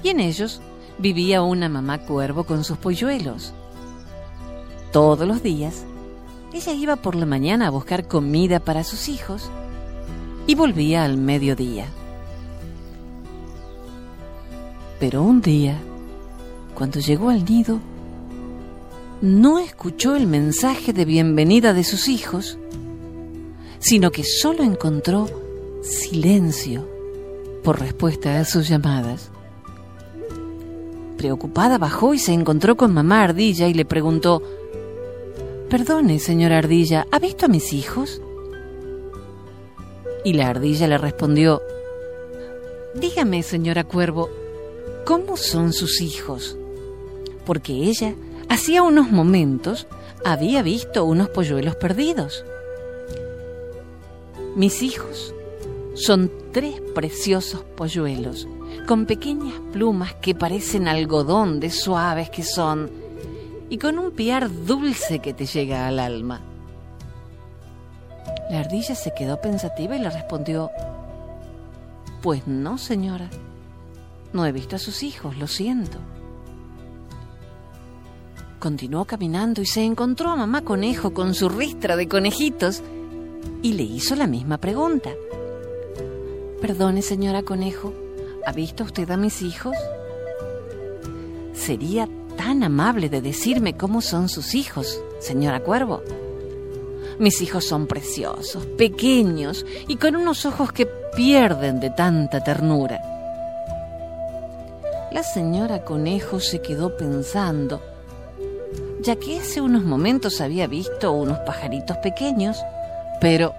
Y 0.05 0.11
en 0.11 0.21
ellos 0.21 0.61
vivía 0.99 1.43
una 1.43 1.69
mamá 1.69 1.99
cuervo 1.99 2.45
con 2.45 2.63
sus 2.63 2.79
polluelos. 2.79 3.53
Todos 4.93 5.27
los 5.27 5.43
días 5.43 5.85
ella 6.53 6.73
iba 6.73 6.97
por 6.97 7.15
la 7.15 7.27
mañana 7.27 7.67
a 7.67 7.71
buscar 7.71 8.07
comida 8.07 8.61
para 8.61 8.85
sus 8.85 9.09
hijos 9.09 9.51
y 10.47 10.55
volvía 10.55 11.05
al 11.05 11.17
mediodía. 11.17 11.87
Pero 15.01 15.23
un 15.23 15.41
día, 15.41 15.79
cuando 16.75 17.01
llegó 17.01 17.31
al 17.31 17.45
nido, 17.45 17.81
no 19.21 19.59
escuchó 19.59 20.15
el 20.15 20.27
mensaje 20.27 20.93
de 20.93 21.05
bienvenida 21.05 21.73
de 21.75 21.85
sus 21.85 22.09
hijos, 22.09 22.59
sino 23.79 24.11
que 24.11 24.25
solo 24.25 24.63
encontró 24.63 25.29
silencio 25.83 26.89
por 27.65 27.81
respuesta 27.81 28.39
a 28.39 28.45
sus 28.45 28.69
llamadas. 28.69 29.31
Preocupada 31.17 31.79
bajó 31.79 32.15
y 32.15 32.19
se 32.19 32.33
encontró 32.33 32.77
con 32.77 32.93
mamá 32.93 33.23
Ardilla 33.23 33.69
y 33.69 33.75
le 33.75 33.85
preguntó, 33.85 34.43
Perdone, 35.73 36.19
señora 36.19 36.59
Ardilla, 36.59 37.07
¿ha 37.11 37.19
visto 37.19 37.47
a 37.47 37.49
mis 37.49 37.73
hijos? 37.73 38.21
Y 40.23 40.35
la 40.35 40.51
ardilla 40.51 40.87
le 40.87 40.99
respondió, 40.99 41.63
Dígame, 42.95 43.43
señora 43.43 43.83
Cuervo, 43.83 44.29
¿cómo 45.07 45.39
son 45.39 45.73
sus 45.73 46.03
hijos? 46.03 46.59
Porque 47.47 47.73
ella, 47.73 48.15
hacía 48.51 48.83
unos 48.83 49.11
momentos, 49.11 49.87
había 50.27 50.61
visto 50.61 51.07
unos 51.07 51.31
polluelos 51.31 51.75
perdidos. 51.77 52.45
Mis 54.55 54.83
hijos 54.83 55.35
son 55.95 56.31
tres 56.53 56.83
preciosos 56.95 57.65
polluelos, 57.79 58.47
con 58.87 59.07
pequeñas 59.07 59.55
plumas 59.73 60.13
que 60.17 60.35
parecen 60.35 60.87
algodón 60.87 61.61
de 61.61 61.71
suaves 61.71 62.29
que 62.29 62.43
son 62.43 63.02
y 63.73 63.79
con 63.79 63.99
un 63.99 64.11
piar 64.11 64.51
dulce 64.67 65.21
que 65.21 65.33
te 65.33 65.47
llega 65.47 65.89
al 65.89 65.99
alma. 65.99 66.43
La 68.51 68.61
ardilla 68.61 68.95
se 68.95 69.15
quedó 69.15 69.41
pensativa 69.41 69.97
y 69.97 69.99
le 69.99 70.11
respondió, 70.11 70.71
Pues 72.21 72.47
no, 72.47 72.77
señora, 72.77 73.31
no 74.35 74.45
he 74.45 74.53
visto 74.53 74.77
a 74.77 74.79
sus 74.79 75.03
hijos, 75.03 75.39
lo 75.39 75.47
siento. 75.47 75.97
Continuó 78.59 79.07
caminando 79.07 79.63
y 79.63 79.67
se 79.67 79.83
encontró 79.83 80.29
a 80.29 80.37
mamá 80.37 80.61
conejo 80.61 81.15
con 81.15 81.33
su 81.33 81.49
ristra 81.49 81.97
de 81.97 82.09
conejitos 82.09 82.83
y 83.63 83.73
le 83.73 83.85
hizo 83.85 84.15
la 84.17 84.27
misma 84.27 84.59
pregunta. 84.59 85.13
Perdone, 86.61 87.01
señora 87.01 87.43
conejo, 87.43 87.95
¿ha 88.45 88.53
visto 88.53 88.85
usted 88.85 89.11
a 89.11 89.17
mis 89.17 89.41
hijos? 89.41 89.75
Sería 91.55 92.07
tan 92.45 92.65
amable 92.65 93.09
de 93.09 93.21
decirme 93.21 93.77
cómo 93.77 94.01
son 94.01 94.29
sus 94.29 94.57
hijos, 94.57 95.01
señora 95.21 95.61
Cuervo. 95.61 96.03
Mis 97.21 97.41
hijos 97.41 97.65
son 97.65 97.87
preciosos, 97.87 98.67
pequeños 98.67 99.65
y 99.87 99.95
con 99.95 100.17
unos 100.17 100.45
ojos 100.45 100.73
que 100.73 100.87
pierden 101.15 101.79
de 101.79 101.91
tanta 101.91 102.43
ternura. 102.43 103.01
La 105.13 105.23
señora 105.23 105.85
Conejo 105.85 106.41
se 106.41 106.61
quedó 106.61 106.97
pensando, 106.97 107.81
ya 109.03 109.15
que 109.15 109.39
hace 109.39 109.61
unos 109.61 109.85
momentos 109.85 110.41
había 110.41 110.67
visto 110.67 111.13
unos 111.13 111.39
pajaritos 111.41 111.97
pequeños, 111.99 112.59
pero 113.21 113.55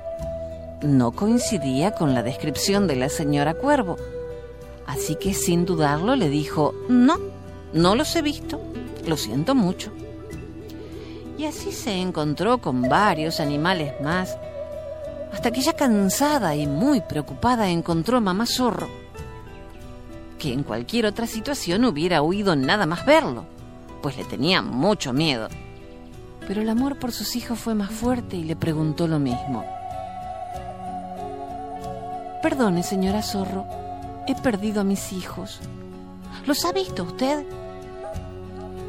no 0.81 1.13
coincidía 1.13 1.91
con 1.91 2.13
la 2.13 2.21
descripción 2.21 2.87
de 2.87 2.97
la 2.97 3.07
señora 3.07 3.53
Cuervo. 3.53 3.95
Así 4.85 5.15
que 5.15 5.33
sin 5.33 5.63
dudarlo 5.65 6.17
le 6.17 6.27
dijo, 6.27 6.75
no, 6.89 7.17
no 7.71 7.95
los 7.95 8.13
he 8.17 8.21
visto, 8.21 8.59
lo 9.07 9.17
siento 9.17 9.55
mucho. 9.55 9.91
Y 11.37 11.45
así 11.45 11.71
se 11.71 11.99
encontró 11.99 12.59
con 12.59 12.83
varios 12.83 13.39
animales 13.39 13.93
más, 14.01 14.37
hasta 15.31 15.51
que 15.51 15.61
ya 15.61 15.73
cansada 15.73 16.55
y 16.55 16.67
muy 16.67 17.01
preocupada 17.01 17.69
encontró 17.69 18.17
a 18.17 18.21
mamá 18.21 18.45
zorro, 18.45 18.87
que 20.37 20.53
en 20.53 20.63
cualquier 20.63 21.07
otra 21.07 21.25
situación 21.25 21.85
hubiera 21.85 22.21
huido 22.21 22.55
nada 22.55 22.85
más 22.85 23.05
verlo, 23.05 23.45
pues 24.01 24.15
le 24.15 24.25
tenía 24.25 24.61
mucho 24.61 25.11
miedo. 25.11 25.47
Pero 26.47 26.61
el 26.61 26.69
amor 26.69 26.99
por 26.99 27.11
sus 27.11 27.35
hijos 27.35 27.57
fue 27.57 27.73
más 27.73 27.89
fuerte 27.89 28.35
y 28.35 28.43
le 28.43 28.55
preguntó 28.55 29.07
lo 29.07 29.17
mismo. 29.17 29.65
Perdone, 32.41 32.83
señora 32.83 33.23
zorro, 33.23 33.65
he 34.27 34.35
perdido 34.35 34.81
a 34.81 34.83
mis 34.83 35.13
hijos. 35.13 35.61
¿Los 36.45 36.65
ha 36.65 36.73
visto 36.73 37.03
usted? 37.03 37.45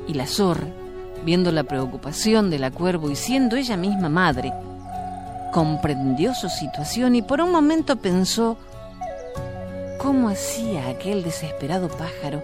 Y 0.07 0.15
la 0.15 0.27
zorra, 0.27 0.67
viendo 1.25 1.53
la 1.53 1.65
preocupación 1.65 2.51
de 2.51 2.59
la 2.59 2.71
cuervo 2.71 3.11
y 3.11 3.17
siendo 3.17 3.57
ella 3.57 3.77
misma 3.77 4.09
madre, 4.09 4.53
comprendió 5.53 6.35
su 6.35 6.49
situación 6.49 7.15
y 7.15 7.23
por 7.23 7.41
un 7.41 7.51
momento 7.51 7.97
pensó 7.97 8.57
cómo 9.99 10.29
hacía 10.29 10.89
aquel 10.89 11.23
desesperado 11.23 11.89
pájaro 11.89 12.43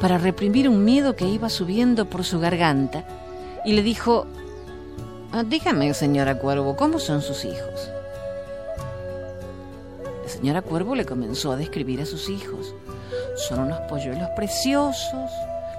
para 0.00 0.16
reprimir 0.16 0.68
un 0.68 0.84
miedo 0.84 1.14
que 1.14 1.28
iba 1.28 1.50
subiendo 1.50 2.08
por 2.08 2.24
su 2.24 2.40
garganta 2.40 3.04
y 3.64 3.72
le 3.72 3.82
dijo, 3.82 4.26
ah, 5.32 5.42
dígame 5.44 5.92
señora 5.92 6.38
Cuervo, 6.38 6.76
¿cómo 6.76 6.98
son 6.98 7.20
sus 7.20 7.44
hijos? 7.44 7.90
La 10.22 10.28
señora 10.28 10.62
Cuervo 10.62 10.94
le 10.94 11.04
comenzó 11.04 11.52
a 11.52 11.56
describir 11.56 12.00
a 12.00 12.06
sus 12.06 12.30
hijos. 12.30 12.74
Son 13.36 13.58
unos 13.58 13.80
polluelos 13.80 14.28
preciosos, 14.36 15.30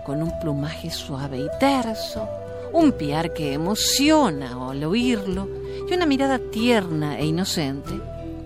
con 0.03 0.21
un 0.21 0.39
plumaje 0.39 0.89
suave 0.89 1.39
y 1.39 1.47
terso, 1.59 2.27
un 2.73 2.91
piar 2.93 3.33
que 3.33 3.53
emociona 3.53 4.69
al 4.69 4.83
oírlo 4.83 5.47
y 5.89 5.93
una 5.93 6.05
mirada 6.05 6.39
tierna 6.39 7.19
e 7.19 7.25
inocente. 7.25 7.91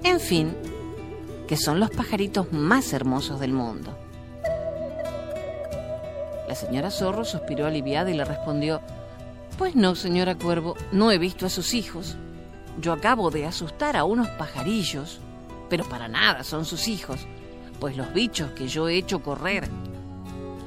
En 0.03 0.19
fin, 0.19 0.55
que 1.47 1.57
son 1.57 1.79
los 1.79 1.89
pajaritos 1.91 2.51
más 2.51 2.93
hermosos 2.93 3.39
del 3.39 3.53
mundo. 3.53 3.95
La 6.47 6.55
señora 6.55 6.91
Zorro 6.91 7.25
suspiró 7.25 7.65
aliviada 7.65 8.11
y 8.11 8.15
le 8.15 8.25
respondió, 8.25 8.81
Pues 9.57 9.75
no, 9.75 9.95
señora 9.95 10.35
Cuervo, 10.35 10.75
no 10.91 11.11
he 11.11 11.17
visto 11.17 11.45
a 11.45 11.49
sus 11.49 11.73
hijos. 11.73 12.17
Yo 12.79 12.93
acabo 12.93 13.31
de 13.31 13.45
asustar 13.45 13.95
a 13.95 14.03
unos 14.03 14.27
pajarillos, 14.29 15.19
pero 15.69 15.85
para 15.85 16.07
nada 16.07 16.43
son 16.43 16.65
sus 16.65 16.87
hijos, 16.87 17.25
pues 17.79 17.97
los 17.97 18.13
bichos 18.13 18.51
que 18.51 18.67
yo 18.67 18.87
he 18.87 18.95
hecho 18.95 19.21
correr 19.21 19.69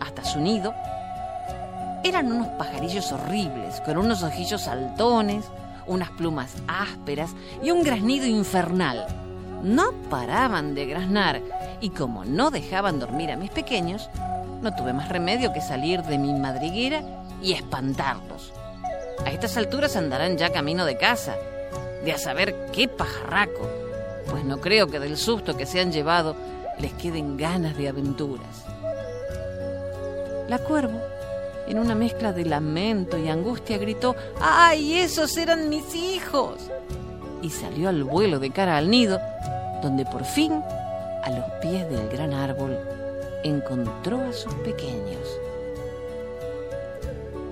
hasta 0.01 0.25
su 0.25 0.41
nido 0.41 0.75
eran 2.05 2.33
unos 2.33 2.49
pajarillos 2.49 3.13
horribles, 3.13 3.81
con 3.81 3.99
unos 3.99 4.23
ojillos 4.23 4.63
saltones, 4.63 5.45
unas 5.87 6.11
plumas 6.11 6.55
ásperas 6.67 7.31
y 7.63 7.71
un 7.71 7.83
graznido 7.83 8.27
infernal. 8.27 9.07
No 9.63 9.93
paraban 10.09 10.75
de 10.75 10.87
graznar 10.87 11.43
y 11.81 11.91
como 11.91 12.25
no 12.25 12.51
dejaban 12.51 13.01
dormir 13.01 13.31
a 13.31 13.37
mis 13.37 13.51
pequeños, 13.51 14.09
no 14.63 14.75
tuve 14.75 14.93
más 14.93 15.09
remedio 15.09 15.53
que 15.53 15.61
salir 15.61 16.03
de 16.03 16.19
mi 16.19 16.33
madriguera 16.33 17.03
y 17.43 17.53
espantarlos. 17.53 18.53
A 19.25 19.31
estas 19.31 19.57
alturas 19.57 19.97
andarán 19.97 20.37
ya 20.37 20.53
camino 20.53 20.85
de 20.85 20.97
casa, 20.97 21.35
de 22.05 22.13
a 22.13 22.19
saber 22.19 22.71
qué 22.73 22.87
pajarraco, 22.87 23.69
pues 24.31 24.45
no 24.45 24.61
creo 24.61 24.87
que 24.87 25.01
del 25.01 25.17
susto 25.17 25.57
que 25.57 25.67
se 25.67 25.81
han 25.81 25.93
llevado 25.93 26.37
les 26.79 26.93
queden 26.95 27.37
ganas 27.37 27.77
de 27.77 27.89
aventuras. 27.89 28.65
La 30.49 30.59
cuervo 30.59 30.99
en 31.69 31.79
una 31.79 31.95
mezcla 31.95 32.33
de 32.33 32.47
lamento 32.47 33.19
y 33.19 33.29
angustia, 33.29 33.77
gritó, 33.77 34.17
¡Ay, 34.41 34.99
esos 34.99 35.37
eran 35.37 35.69
mis 35.69 35.95
hijos! 35.95 36.71
Y 37.43 37.51
salió 37.51 37.91
al 37.91 38.05
vuelo 38.05 38.39
de 38.39 38.51
cara 38.51 38.79
al 38.79 38.91
nido, 38.91 39.21
donde 39.83 40.07
por 40.07 40.25
fin, 40.25 40.53
a 40.53 41.31
los 41.31 41.45
pies 41.61 41.89
del 41.91 42.09
gran 42.09 42.33
árbol, 42.33 42.79
encontró 43.45 44.23
a 44.23 44.33
sus 44.33 44.55
pequeños. 44.55 45.39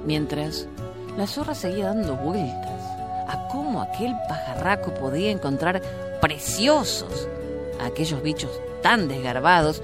Mientras, 0.07 0.67
la 1.19 1.27
zorra 1.27 1.55
seguía 1.55 1.89
dando 1.89 2.17
vueltas 2.17 2.83
a 3.29 3.49
cómo 3.53 3.83
aquel 3.83 4.15
pajarraco 4.29 4.95
podía 4.95 5.31
encontrar 5.31 5.83
preciosos 6.23 7.29
a 7.81 7.87
aquellos 7.87 8.23
bichos 8.23 8.51
tan 8.83 9.09
desgarbados 9.09 9.83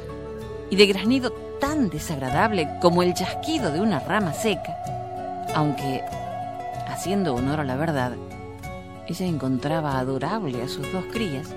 y 0.71 0.77
de 0.77 0.87
graznido 0.87 1.52
tan 1.63 1.91
desagradable 1.91 2.69
como 2.81 3.05
el 3.05 3.15
chasquido 3.15 3.71
de 3.71 3.81
una 3.81 4.01
rama 4.01 4.33
seca, 4.33 4.77
aunque, 5.55 6.03
haciendo 6.89 7.37
honor 7.37 7.61
a 7.61 7.65
la 7.65 7.77
verdad, 7.77 8.15
ella 9.07 9.27
encontraba 9.27 10.01
adorable 10.01 10.61
a 10.61 10.67
sus 10.67 10.93
dos 10.93 11.05
crías, 11.13 11.55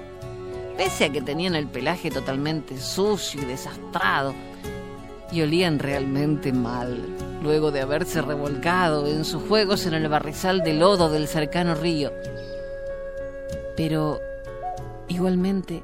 pese 0.78 1.06
a 1.06 1.12
que 1.12 1.24
tenían 1.24 1.56
el 1.56 1.66
pelaje 1.66 2.12
totalmente 2.12 2.78
sucio 2.78 3.42
y 3.42 3.46
desastrado, 3.46 4.36
y 5.32 5.42
olían 5.42 5.80
realmente 5.80 6.54
mal, 6.54 7.04
luego 7.42 7.72
de 7.72 7.82
haberse 7.82 8.22
revolcado 8.22 9.08
en 9.08 9.26
sus 9.26 9.42
juegos 9.42 9.88
en 9.88 9.96
el 9.96 10.08
barrizal 10.08 10.62
de 10.62 10.76
lodo 10.76 11.10
del 11.10 11.28
cercano 11.28 11.74
río. 11.74 12.12
Pero, 13.76 14.20
igualmente, 15.08 15.82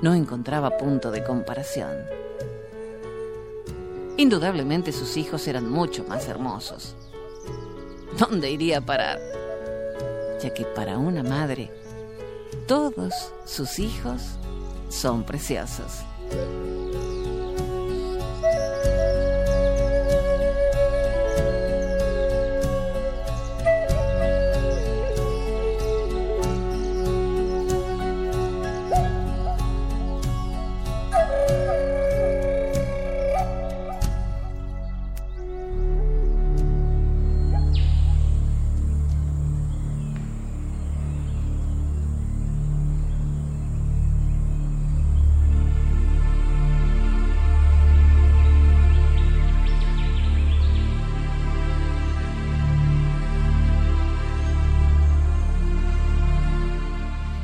no 0.00 0.14
encontraba 0.14 0.76
punto 0.76 1.10
de 1.10 1.24
comparación. 1.24 2.21
Indudablemente 4.16 4.92
sus 4.92 5.16
hijos 5.16 5.46
eran 5.48 5.70
mucho 5.70 6.04
más 6.04 6.28
hermosos. 6.28 6.94
¿Dónde 8.18 8.50
iría 8.50 8.78
a 8.78 8.80
parar? 8.82 9.18
Ya 10.42 10.52
que 10.52 10.64
para 10.64 10.98
una 10.98 11.22
madre, 11.22 11.70
todos 12.66 13.14
sus 13.44 13.78
hijos 13.78 14.22
son 14.90 15.24
preciosos. 15.24 16.02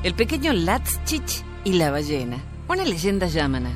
El 0.08 0.14
pequeño 0.14 0.54
Latschich 0.54 1.44
y 1.64 1.74
la 1.74 1.90
ballena, 1.90 2.42
una 2.66 2.82
leyenda 2.82 3.26
yamana. 3.26 3.70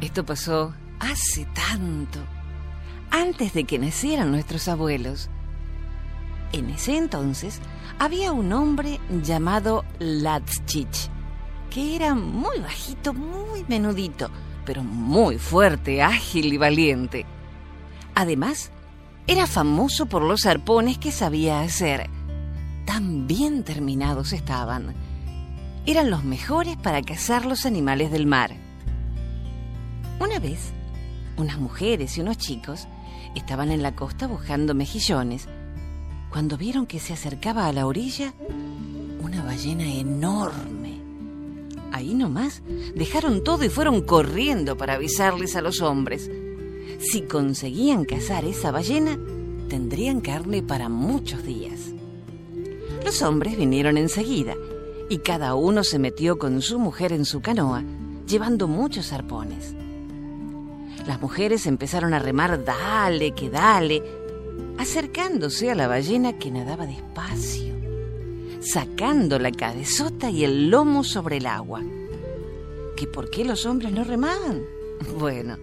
Esto 0.00 0.24
pasó 0.24 0.72
hace 0.98 1.46
tanto, 1.54 2.20
antes 3.10 3.52
de 3.52 3.64
que 3.64 3.78
nacieran 3.78 4.30
nuestros 4.30 4.66
abuelos. 4.66 5.28
En 6.52 6.70
ese 6.70 6.96
entonces 6.96 7.60
había 7.98 8.32
un 8.32 8.50
hombre 8.54 8.98
llamado 9.22 9.84
Latschich, 9.98 11.10
que 11.68 11.96
era 11.96 12.14
muy 12.14 12.60
bajito, 12.60 13.12
muy 13.12 13.62
menudito, 13.68 14.30
pero 14.64 14.82
muy 14.82 15.36
fuerte, 15.36 16.00
ágil 16.00 16.50
y 16.50 16.56
valiente. 16.56 17.26
Además, 18.14 18.70
era 19.26 19.46
famoso 19.46 20.06
por 20.06 20.22
los 20.22 20.46
arpones 20.46 20.98
que 20.98 21.12
sabía 21.12 21.60
hacer. 21.60 22.10
Tan 22.84 23.26
bien 23.26 23.62
terminados 23.62 24.32
estaban. 24.32 24.94
Eran 25.86 26.10
los 26.10 26.24
mejores 26.24 26.76
para 26.76 27.02
cazar 27.02 27.46
los 27.46 27.66
animales 27.66 28.10
del 28.10 28.26
mar. 28.26 28.52
Una 30.20 30.38
vez, 30.38 30.72
unas 31.36 31.58
mujeres 31.58 32.16
y 32.16 32.20
unos 32.20 32.38
chicos 32.38 32.86
estaban 33.34 33.70
en 33.70 33.82
la 33.82 33.94
costa 33.94 34.26
buscando 34.26 34.74
mejillones 34.74 35.48
cuando 36.30 36.56
vieron 36.56 36.86
que 36.86 36.98
se 36.98 37.12
acercaba 37.12 37.66
a 37.66 37.72
la 37.72 37.86
orilla 37.86 38.32
una 39.20 39.42
ballena 39.44 39.84
enorme. 39.84 41.00
Ahí 41.92 42.14
nomás 42.14 42.62
dejaron 42.94 43.44
todo 43.44 43.64
y 43.64 43.68
fueron 43.68 44.00
corriendo 44.00 44.76
para 44.76 44.94
avisarles 44.94 45.56
a 45.56 45.62
los 45.62 45.80
hombres. 45.80 46.30
Si 47.02 47.22
conseguían 47.22 48.04
cazar 48.04 48.44
esa 48.44 48.70
ballena, 48.70 49.18
tendrían 49.68 50.20
carne 50.20 50.62
para 50.62 50.88
muchos 50.88 51.42
días. 51.42 51.90
Los 53.04 53.22
hombres 53.22 53.56
vinieron 53.56 53.98
enseguida 53.98 54.54
y 55.10 55.18
cada 55.18 55.56
uno 55.56 55.82
se 55.82 55.98
metió 55.98 56.38
con 56.38 56.62
su 56.62 56.78
mujer 56.78 57.12
en 57.12 57.24
su 57.24 57.40
canoa, 57.40 57.82
llevando 58.28 58.68
muchos 58.68 59.12
arpones. 59.12 59.74
Las 61.04 61.20
mujeres 61.20 61.66
empezaron 61.66 62.14
a 62.14 62.20
remar 62.20 62.64
dale, 62.64 63.32
que 63.32 63.50
dale, 63.50 64.00
acercándose 64.78 65.72
a 65.72 65.74
la 65.74 65.88
ballena 65.88 66.38
que 66.38 66.52
nadaba 66.52 66.86
despacio, 66.86 67.74
sacando 68.60 69.40
la 69.40 69.50
cabezota 69.50 70.30
y 70.30 70.44
el 70.44 70.70
lomo 70.70 71.02
sobre 71.02 71.38
el 71.38 71.46
agua. 71.46 71.82
¿Que 72.96 73.08
por 73.08 73.28
qué 73.28 73.44
los 73.44 73.66
hombres 73.66 73.92
no 73.92 74.04
remaban? 74.04 74.62
Bueno, 75.18 75.56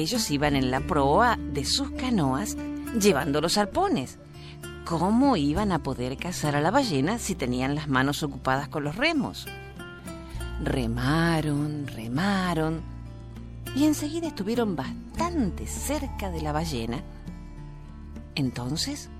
ellos 0.00 0.30
iban 0.30 0.56
en 0.56 0.70
la 0.70 0.80
proa 0.80 1.38
de 1.38 1.64
sus 1.64 1.90
canoas 1.92 2.56
llevando 3.00 3.40
los 3.40 3.56
arpones. 3.56 4.18
¿Cómo 4.84 5.36
iban 5.36 5.72
a 5.72 5.82
poder 5.82 6.16
cazar 6.16 6.54
a 6.54 6.60
la 6.60 6.70
ballena 6.70 7.18
si 7.18 7.34
tenían 7.34 7.74
las 7.74 7.88
manos 7.88 8.22
ocupadas 8.22 8.68
con 8.68 8.84
los 8.84 8.96
remos? 8.96 9.46
Remaron, 10.62 11.86
remaron, 11.86 12.82
y 13.74 13.84
enseguida 13.84 14.28
estuvieron 14.28 14.76
bastante 14.76 15.66
cerca 15.66 16.30
de 16.30 16.42
la 16.42 16.52
ballena. 16.52 17.02
Entonces, 18.34 19.10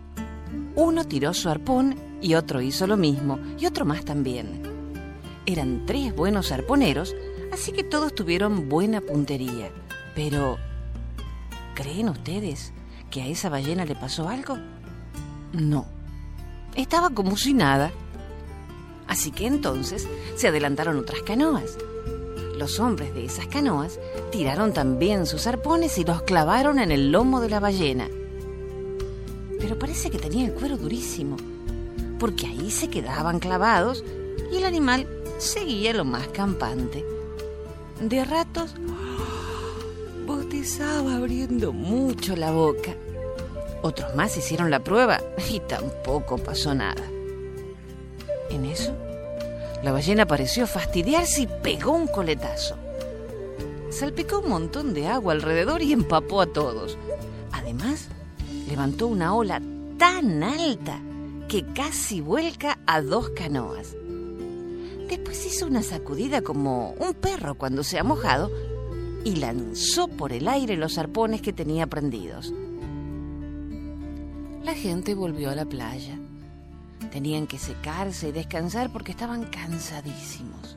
uno 0.76 1.04
tiró 1.04 1.34
su 1.34 1.48
arpón 1.48 1.96
y 2.20 2.34
otro 2.34 2.60
hizo 2.60 2.86
lo 2.86 2.96
mismo, 2.96 3.38
y 3.58 3.66
otro 3.66 3.84
más 3.84 4.04
también. 4.04 4.62
Eran 5.46 5.84
tres 5.86 6.14
buenos 6.14 6.52
arponeros, 6.52 7.14
así 7.52 7.72
que 7.72 7.82
todos 7.82 8.14
tuvieron 8.14 8.68
buena 8.68 9.00
puntería. 9.00 9.70
Pero, 10.16 10.56
¿creen 11.74 12.08
ustedes 12.08 12.72
que 13.10 13.20
a 13.20 13.26
esa 13.26 13.50
ballena 13.50 13.84
le 13.84 13.94
pasó 13.94 14.28
algo? 14.28 14.56
No. 15.52 15.86
Estaba 16.74 17.10
como 17.10 17.36
si 17.36 17.52
nada. 17.52 17.92
Así 19.06 19.30
que 19.30 19.46
entonces 19.46 20.08
se 20.34 20.48
adelantaron 20.48 20.98
otras 20.98 21.20
canoas. 21.22 21.76
Los 22.56 22.80
hombres 22.80 23.12
de 23.12 23.26
esas 23.26 23.46
canoas 23.46 24.00
tiraron 24.32 24.72
también 24.72 25.26
sus 25.26 25.46
arpones 25.46 25.98
y 25.98 26.04
los 26.04 26.22
clavaron 26.22 26.78
en 26.78 26.90
el 26.90 27.12
lomo 27.12 27.40
de 27.42 27.50
la 27.50 27.60
ballena. 27.60 28.08
Pero 29.60 29.78
parece 29.78 30.10
que 30.10 30.18
tenía 30.18 30.46
el 30.46 30.54
cuero 30.54 30.78
durísimo, 30.78 31.36
porque 32.18 32.46
ahí 32.46 32.70
se 32.70 32.88
quedaban 32.88 33.38
clavados 33.38 34.02
y 34.50 34.56
el 34.56 34.64
animal 34.64 35.06
seguía 35.36 35.92
lo 35.92 36.06
más 36.06 36.28
campante. 36.28 37.04
De 38.00 38.24
ratos 38.24 38.74
bostezaba 40.26 41.16
abriendo 41.16 41.72
mucho 41.72 42.36
la 42.36 42.50
boca. 42.50 42.94
Otros 43.82 44.14
más 44.16 44.36
hicieron 44.36 44.70
la 44.70 44.80
prueba 44.80 45.20
y 45.48 45.60
tampoco 45.60 46.36
pasó 46.38 46.74
nada. 46.74 47.02
En 48.50 48.64
eso, 48.64 48.92
la 49.82 49.92
ballena 49.92 50.26
pareció 50.26 50.66
fastidiarse 50.66 51.42
y 51.42 51.46
pegó 51.46 51.92
un 51.92 52.08
coletazo. 52.08 52.76
Salpicó 53.90 54.40
un 54.40 54.48
montón 54.48 54.92
de 54.92 55.06
agua 55.06 55.32
alrededor 55.32 55.80
y 55.80 55.92
empapó 55.92 56.40
a 56.40 56.46
todos. 56.46 56.98
Además, 57.52 58.08
levantó 58.68 59.06
una 59.06 59.34
ola 59.34 59.62
tan 59.98 60.42
alta 60.42 61.00
que 61.48 61.64
casi 61.72 62.20
vuelca 62.20 62.78
a 62.86 63.00
dos 63.00 63.30
canoas. 63.30 63.94
Después 65.08 65.46
hizo 65.46 65.66
una 65.66 65.84
sacudida 65.84 66.42
como 66.42 66.90
un 66.98 67.14
perro 67.14 67.54
cuando 67.54 67.84
se 67.84 67.98
ha 67.98 68.04
mojado 68.04 68.50
y 69.26 69.34
lanzó 69.34 70.06
por 70.06 70.32
el 70.32 70.46
aire 70.46 70.76
los 70.76 70.98
arpones 70.98 71.42
que 71.42 71.52
tenía 71.52 71.88
prendidos. 71.88 72.54
La 74.62 74.72
gente 74.72 75.16
volvió 75.16 75.50
a 75.50 75.56
la 75.56 75.64
playa. 75.64 76.16
Tenían 77.10 77.48
que 77.48 77.58
secarse 77.58 78.28
y 78.28 78.32
descansar 78.32 78.92
porque 78.92 79.10
estaban 79.10 79.42
cansadísimos. 79.46 80.76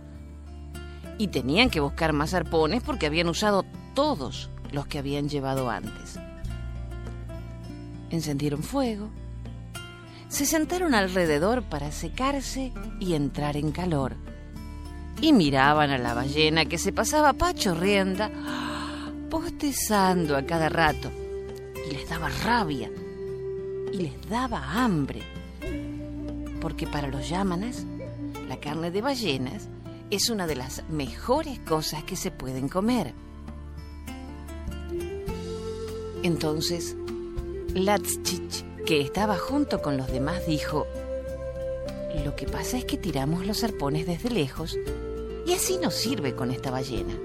Y 1.19 1.27
tenían 1.27 1.69
que 1.69 1.79
buscar 1.79 2.11
más 2.11 2.33
arpones 2.33 2.81
porque 2.81 3.05
habían 3.05 3.29
usado 3.29 3.65
todos 3.93 4.49
los 4.71 4.87
que 4.87 4.97
habían 4.97 5.29
llevado 5.29 5.69
antes. 5.69 6.17
Encendieron 8.09 8.63
fuego, 8.63 9.09
se 10.27 10.47
sentaron 10.47 10.95
alrededor 10.95 11.61
para 11.61 11.91
secarse 11.91 12.73
y 12.99 13.13
entrar 13.13 13.57
en 13.57 13.71
calor. 13.71 14.15
Y 15.21 15.33
miraban 15.33 15.89
a 15.91 15.97
la 15.97 16.13
ballena 16.13 16.65
que 16.65 16.77
se 16.77 16.93
pasaba 16.93 17.33
pachorrienda, 17.33 18.31
postezando 19.29 20.37
a 20.37 20.43
cada 20.43 20.69
rato. 20.69 21.11
Y 21.89 21.93
les 21.93 22.09
daba 22.09 22.29
rabia 22.43 22.89
y 23.91 23.97
les 23.97 24.29
daba 24.29 24.63
hambre. 24.83 25.21
Porque 26.61 26.87
para 26.87 27.07
los 27.07 27.27
yámanas, 27.29 27.85
la 28.47 28.59
carne 28.59 28.91
de 28.91 29.01
ballenas 29.01 29.67
es 30.09 30.29
una 30.29 30.47
de 30.47 30.55
las 30.55 30.83
mejores 30.89 31.59
cosas 31.59 32.03
que 32.03 32.15
se 32.15 32.31
pueden 32.31 32.69
comer. 32.69 33.13
Entonces, 36.23 36.95
Latschich, 37.73 38.65
que 38.85 39.01
estaba 39.01 39.37
junto 39.37 39.81
con 39.81 39.97
los 39.97 40.11
demás, 40.11 40.45
dijo, 40.47 40.85
lo 42.25 42.35
que 42.35 42.45
pasa 42.45 42.77
es 42.77 42.85
que 42.85 42.97
tiramos 42.97 43.45
los 43.45 43.63
arpones 43.63 44.05
desde 44.05 44.29
lejos 44.29 44.77
y 45.49 45.53
así 45.53 45.77
nos 45.77 45.95
sirve 45.95 46.35
con 46.35 46.51
esta 46.51 46.69
ballena. 46.69 47.15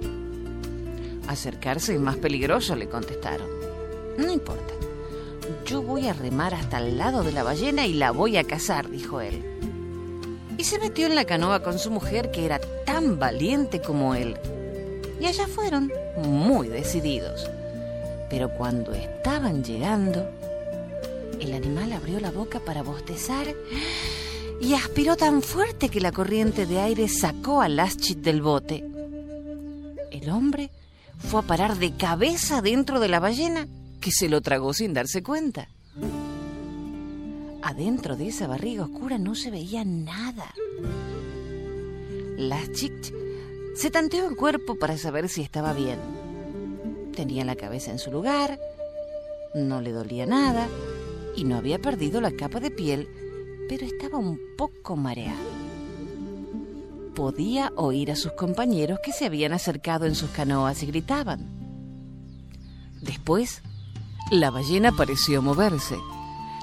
Acercarse 1.29 1.95
es 1.95 2.01
más 2.01 2.17
peligroso, 2.17 2.75
le 2.75 2.89
contestaron. 2.89 3.47
No 4.17 4.33
importa. 4.33 4.73
Yo 5.67 5.83
voy 5.83 6.09
a 6.09 6.15
remar 6.15 6.55
hasta 6.55 6.79
el 6.79 6.97
lado 6.97 7.23
de 7.23 7.33
la 7.33 7.43
ballena 7.43 7.87
y 7.87 7.93
la 7.93 8.13
voy 8.13 8.39
a 8.39 8.45
cazar, 8.45 8.89
dijo 8.89 9.21
él. 9.21 9.45
Y 10.57 10.65
se 10.65 10.79
metió 10.79 11.07
en 11.07 11.17
la 11.17 11.27
canoa 11.27 11.63
con 11.63 11.79
su 11.79 11.91
mujer, 11.91 12.31
que 12.31 12.47
era 12.47 12.61
tan 12.87 13.19
valiente 13.19 13.83
como 13.83 14.15
él. 14.15 14.39
Y 15.21 15.27
allá 15.27 15.47
fueron, 15.47 15.93
muy 16.17 16.69
decididos. 16.69 17.51
Pero 18.31 18.49
cuando 18.57 18.95
estaban 18.95 19.63
llegando, 19.63 20.27
el 21.41 21.53
animal 21.53 21.93
abrió 21.93 22.21
la 22.21 22.31
boca 22.31 22.59
para 22.59 22.83
bostezar 22.83 23.49
y 24.61 24.75
aspiró 24.75 25.17
tan 25.17 25.43
fuerte 25.43 25.89
que 25.89 26.01
la 26.01 26.13
corriente 26.13 26.67
de 26.67 26.81
aire 26.81 27.09
sacó 27.09 27.61
a 27.61 27.69
Laschit 27.69 28.19
del 28.19 28.43
bote. 28.43 28.85
El 30.11 30.31
hombre 30.31 30.71
fue 31.19 31.41
a 31.41 31.43
parar 31.43 31.77
de 31.77 31.97
cabeza 31.97 32.63
dentro 32.63 33.01
de 33.01 33.09
la 33.09 33.21
ballena 33.21 33.67
que 34.01 34.11
se 34.11 34.29
lo 34.29 34.41
tragó 34.41 34.73
sin 34.73 34.95
darse 34.95 35.23
cuenta. 35.23 35.69
Adentro 37.63 38.17
de 38.17 38.29
esa 38.29 38.47
barriga 38.47 38.85
oscura 38.85 39.19
no 39.19 39.35
se 39.35 39.51
veía 39.51 39.85
nada. 39.85 40.55
Laschit 42.37 43.13
se 43.75 43.91
tanteó 43.91 44.29
el 44.29 44.37
cuerpo 44.37 44.77
para 44.77 44.97
saber 44.99 45.29
si 45.29 45.43
estaba 45.43 45.73
bien. 45.73 45.99
Tenía 47.15 47.45
la 47.45 47.57
cabeza 47.57 47.91
en 47.91 47.99
su 47.99 48.11
lugar, 48.11 48.59
no 49.55 49.81
le 49.81 49.93
dolía 49.93 50.27
nada 50.27 50.69
y 51.37 51.45
no 51.45 51.57
había 51.57 51.79
perdido 51.79 52.21
la 52.21 52.33
capa 52.33 52.61
de 52.61 52.71
piel 52.71 53.09
pero 53.69 53.87
estaba 53.87 54.19
un 54.19 54.39
poco 54.57 54.97
mareado. 54.97 55.39
Podía 57.15 57.73
oír 57.77 58.11
a 58.11 58.17
sus 58.17 58.33
compañeros 58.33 58.99
que 59.05 59.13
se 59.13 59.27
habían 59.27 59.53
acercado 59.53 60.07
en 60.07 60.15
sus 60.15 60.31
canoas 60.31 60.83
y 60.83 60.87
gritaban. 60.87 61.47
Después, 63.01 63.63
la 64.31 64.51
ballena 64.51 64.93
pareció 64.93 65.43
moverse. 65.43 65.97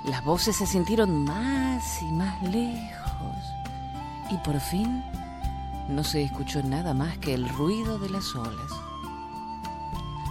Las 0.05 0.25
voces 0.25 0.55
se 0.55 0.65
sintieron 0.65 1.23
más 1.23 2.01
y 2.01 2.05
más 2.05 2.41
lejos. 2.43 3.35
Y 4.29 4.37
por 4.37 4.59
fin 4.59 5.03
no 5.89 6.03
se 6.03 6.23
escuchó 6.23 6.63
nada 6.63 6.93
más 6.93 7.17
que 7.19 7.33
el 7.33 7.47
ruido 7.47 7.99
de 7.99 8.09
las 8.09 8.35
olas. 8.35 8.71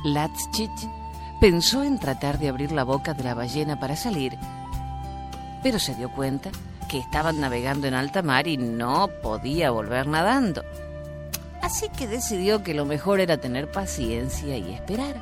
Latschich 0.05 0.89
pensó 1.41 1.83
en 1.83 1.99
tratar 1.99 2.39
de 2.39 2.49
abrir 2.49 2.73
la 2.73 2.85
boca 2.85 3.15
de 3.15 3.25
la 3.25 3.35
ballena 3.35 3.79
para 3.79 3.97
salir, 3.97 4.37
pero 5.63 5.79
se 5.79 5.95
dio 5.95 6.11
cuenta 6.13 6.51
que 6.89 6.99
estaban 6.99 7.41
navegando 7.41 7.87
en 7.87 7.95
alta 7.95 8.23
mar 8.23 8.47
y 8.47 8.57
no 8.57 9.09
podía 9.23 9.71
volver 9.71 10.07
nadando. 10.07 10.63
Así 11.63 11.87
que 11.97 12.07
decidió 12.07 12.63
que 12.63 12.75
lo 12.75 12.85
mejor 12.85 13.21
era 13.21 13.37
tener 13.37 13.71
paciencia 13.71 14.57
y 14.57 14.73
esperar. 14.73 15.21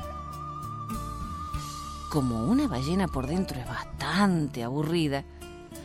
Como 2.09 2.45
una 2.45 2.67
ballena 2.67 3.07
por 3.07 3.27
dentro 3.27 3.59
es 3.59 3.67
bastante 3.67 4.63
aburrida, 4.63 5.23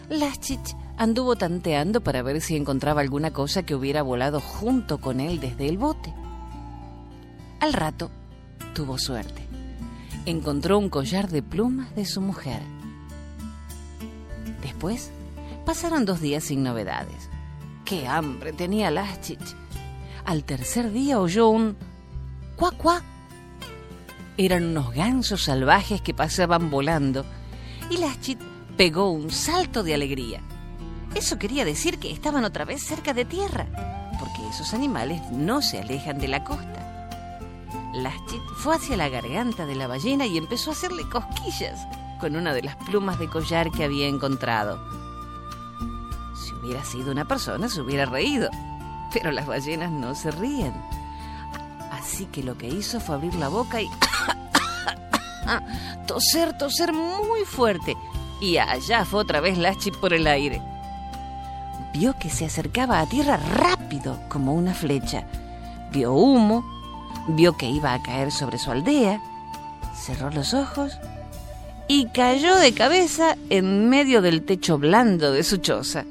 Laschich 0.08 0.74
anduvo 0.96 1.36
tanteando 1.36 2.02
para 2.02 2.22
ver 2.22 2.40
si 2.40 2.56
encontraba 2.56 3.00
alguna 3.00 3.32
cosa 3.32 3.64
que 3.64 3.74
hubiera 3.74 4.02
volado 4.02 4.40
junto 4.40 4.98
con 4.98 5.20
él 5.20 5.40
desde 5.40 5.68
el 5.68 5.76
bote. 5.76 6.14
Al 7.60 7.72
rato 7.72 8.10
tuvo 8.74 8.98
suerte. 8.98 9.46
Encontró 10.26 10.78
un 10.78 10.88
collar 10.88 11.28
de 11.28 11.42
plumas 11.42 11.94
de 11.94 12.06
su 12.06 12.20
mujer. 12.20 12.62
Pasaron 15.64 16.04
dos 16.04 16.20
días 16.20 16.44
sin 16.44 16.62
novedades. 16.62 17.30
¡Qué 17.86 18.06
hambre 18.06 18.52
tenía 18.52 18.90
Laschich! 18.90 19.56
Al 20.26 20.44
tercer 20.44 20.92
día 20.92 21.20
oyó 21.20 21.48
un 21.48 21.76
cuac 22.56 22.76
cuac. 22.76 23.02
Eran 24.36 24.64
unos 24.64 24.92
gansos 24.92 25.44
salvajes 25.44 26.02
que 26.02 26.12
pasaban 26.12 26.70
volando 26.70 27.24
y 27.90 27.96
Laschit 27.96 28.38
pegó 28.76 29.10
un 29.10 29.30
salto 29.30 29.82
de 29.82 29.94
alegría. 29.94 30.42
Eso 31.14 31.38
quería 31.38 31.64
decir 31.64 31.98
que 31.98 32.10
estaban 32.10 32.44
otra 32.44 32.66
vez 32.66 32.82
cerca 32.82 33.14
de 33.14 33.24
tierra, 33.24 33.66
porque 34.18 34.46
esos 34.50 34.74
animales 34.74 35.22
no 35.30 35.62
se 35.62 35.80
alejan 35.80 36.18
de 36.18 36.28
la 36.28 36.44
costa. 36.44 37.08
Laschit 37.94 38.42
fue 38.56 38.76
hacia 38.76 38.98
la 38.98 39.08
garganta 39.08 39.64
de 39.64 39.76
la 39.76 39.86
ballena 39.86 40.26
y 40.26 40.36
empezó 40.36 40.70
a 40.70 40.74
hacerle 40.74 41.08
cosquillas 41.08 41.86
con 42.24 42.36
una 42.36 42.54
de 42.54 42.62
las 42.62 42.76
plumas 42.76 43.18
de 43.18 43.28
collar 43.28 43.70
que 43.70 43.84
había 43.84 44.08
encontrado. 44.08 44.78
Si 46.34 46.54
hubiera 46.54 46.82
sido 46.82 47.12
una 47.12 47.26
persona, 47.26 47.68
se 47.68 47.82
hubiera 47.82 48.06
reído, 48.06 48.48
pero 49.12 49.30
las 49.30 49.46
ballenas 49.46 49.90
no 49.90 50.14
se 50.14 50.30
ríen. 50.30 50.72
Así 51.92 52.24
que 52.24 52.42
lo 52.42 52.56
que 52.56 52.66
hizo 52.66 52.98
fue 52.98 53.16
abrir 53.16 53.34
la 53.34 53.48
boca 53.48 53.82
y 53.82 53.90
toser, 56.06 56.56
toser 56.56 56.94
muy 56.94 57.44
fuerte. 57.44 57.94
Y 58.40 58.56
allá 58.56 59.04
fue 59.04 59.20
otra 59.20 59.40
vez 59.40 59.58
Lachi 59.58 59.90
por 59.90 60.14
el 60.14 60.26
aire. 60.26 60.62
vio 61.92 62.18
que 62.18 62.30
se 62.30 62.46
acercaba 62.46 63.00
a 63.00 63.06
tierra 63.06 63.36
rápido 63.36 64.18
como 64.30 64.54
una 64.54 64.72
flecha. 64.72 65.26
Vio 65.92 66.14
humo, 66.14 66.64
vio 67.28 67.54
que 67.58 67.68
iba 67.68 67.92
a 67.92 68.02
caer 68.02 68.32
sobre 68.32 68.56
su 68.56 68.70
aldea, 68.70 69.20
cerró 69.94 70.30
los 70.30 70.54
ojos 70.54 70.98
y 71.88 72.06
cayó 72.08 72.56
de 72.56 72.72
cabeza 72.72 73.36
en 73.50 73.88
medio 73.88 74.22
del 74.22 74.42
techo 74.42 74.78
blando 74.78 75.32
de 75.32 75.42
su 75.42 75.58
choza. 75.58 76.04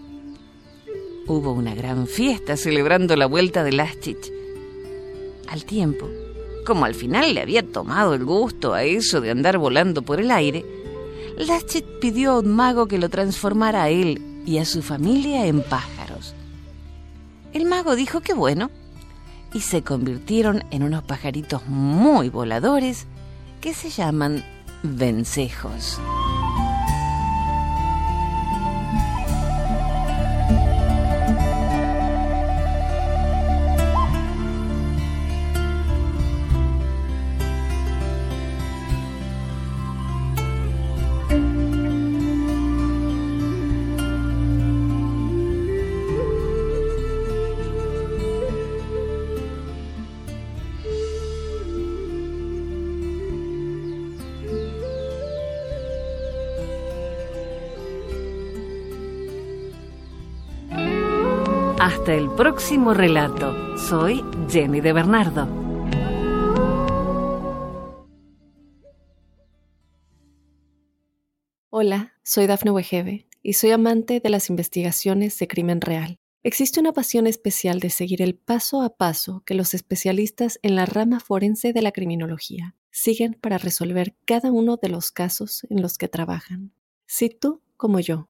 Hubo 1.25 1.53
una 1.53 1.73
gran 1.73 2.07
fiesta 2.07 2.57
celebrando 2.57 3.15
la 3.15 3.25
vuelta 3.25 3.63
de 3.63 3.71
Lastich. 3.71 4.31
Al 5.47 5.65
tiempo, 5.65 6.09
como 6.65 6.85
al 6.85 6.95
final 6.95 7.33
le 7.33 7.41
había 7.41 7.63
tomado 7.63 8.13
el 8.13 8.23
gusto 8.23 8.73
a 8.73 8.83
eso 8.83 9.21
de 9.21 9.31
andar 9.31 9.57
volando 9.57 10.01
por 10.01 10.19
el 10.19 10.31
aire, 10.31 10.65
Lastich 11.37 11.85
pidió 11.99 12.31
a 12.31 12.39
un 12.39 12.49
mago 12.49 12.87
que 12.87 12.99
lo 12.99 13.09
transformara 13.09 13.83
a 13.83 13.89
él 13.89 14.21
y 14.45 14.59
a 14.59 14.65
su 14.65 14.81
familia 14.81 15.47
en 15.47 15.61
pájaros. 15.63 16.35
El 17.53 17.65
mago 17.65 17.95
dijo 17.95 18.21
que 18.21 18.33
bueno, 18.33 18.69
y 19.53 19.61
se 19.61 19.83
convirtieron 19.83 20.63
en 20.71 20.83
unos 20.83 21.03
pajaritos 21.03 21.67
muy 21.67 22.29
voladores 22.29 23.05
que 23.61 23.73
se 23.73 23.89
llaman 23.89 24.43
vencejos. 24.83 25.99
Hasta 61.83 62.15
el 62.15 62.29
próximo 62.29 62.93
relato. 62.93 63.77
Soy 63.77 64.23
Jenny 64.49 64.79
de 64.79 64.93
Bernardo. 64.93 65.49
Hola, 71.69 72.13
soy 72.23 72.47
Dafne 72.47 72.71
Wegebe 72.71 73.27
y 73.41 73.51
soy 73.51 73.71
amante 73.71 74.21
de 74.21 74.29
las 74.29 74.49
investigaciones 74.49 75.37
de 75.37 75.49
crimen 75.49 75.81
real. 75.81 76.15
Existe 76.41 76.79
una 76.79 76.93
pasión 76.93 77.27
especial 77.27 77.81
de 77.81 77.89
seguir 77.89 78.21
el 78.21 78.35
paso 78.35 78.81
a 78.81 78.95
paso 78.95 79.43
que 79.45 79.53
los 79.53 79.73
especialistas 79.73 80.59
en 80.61 80.77
la 80.77 80.85
rama 80.85 81.19
forense 81.19 81.73
de 81.73 81.81
la 81.81 81.91
criminología 81.91 82.77
siguen 82.91 83.33
para 83.33 83.57
resolver 83.57 84.15
cada 84.23 84.53
uno 84.53 84.77
de 84.81 84.87
los 84.87 85.11
casos 85.11 85.67
en 85.69 85.81
los 85.81 85.97
que 85.97 86.07
trabajan. 86.07 86.71
Si 87.07 87.27
tú, 87.27 87.61
como 87.75 87.99
yo, 87.99 88.29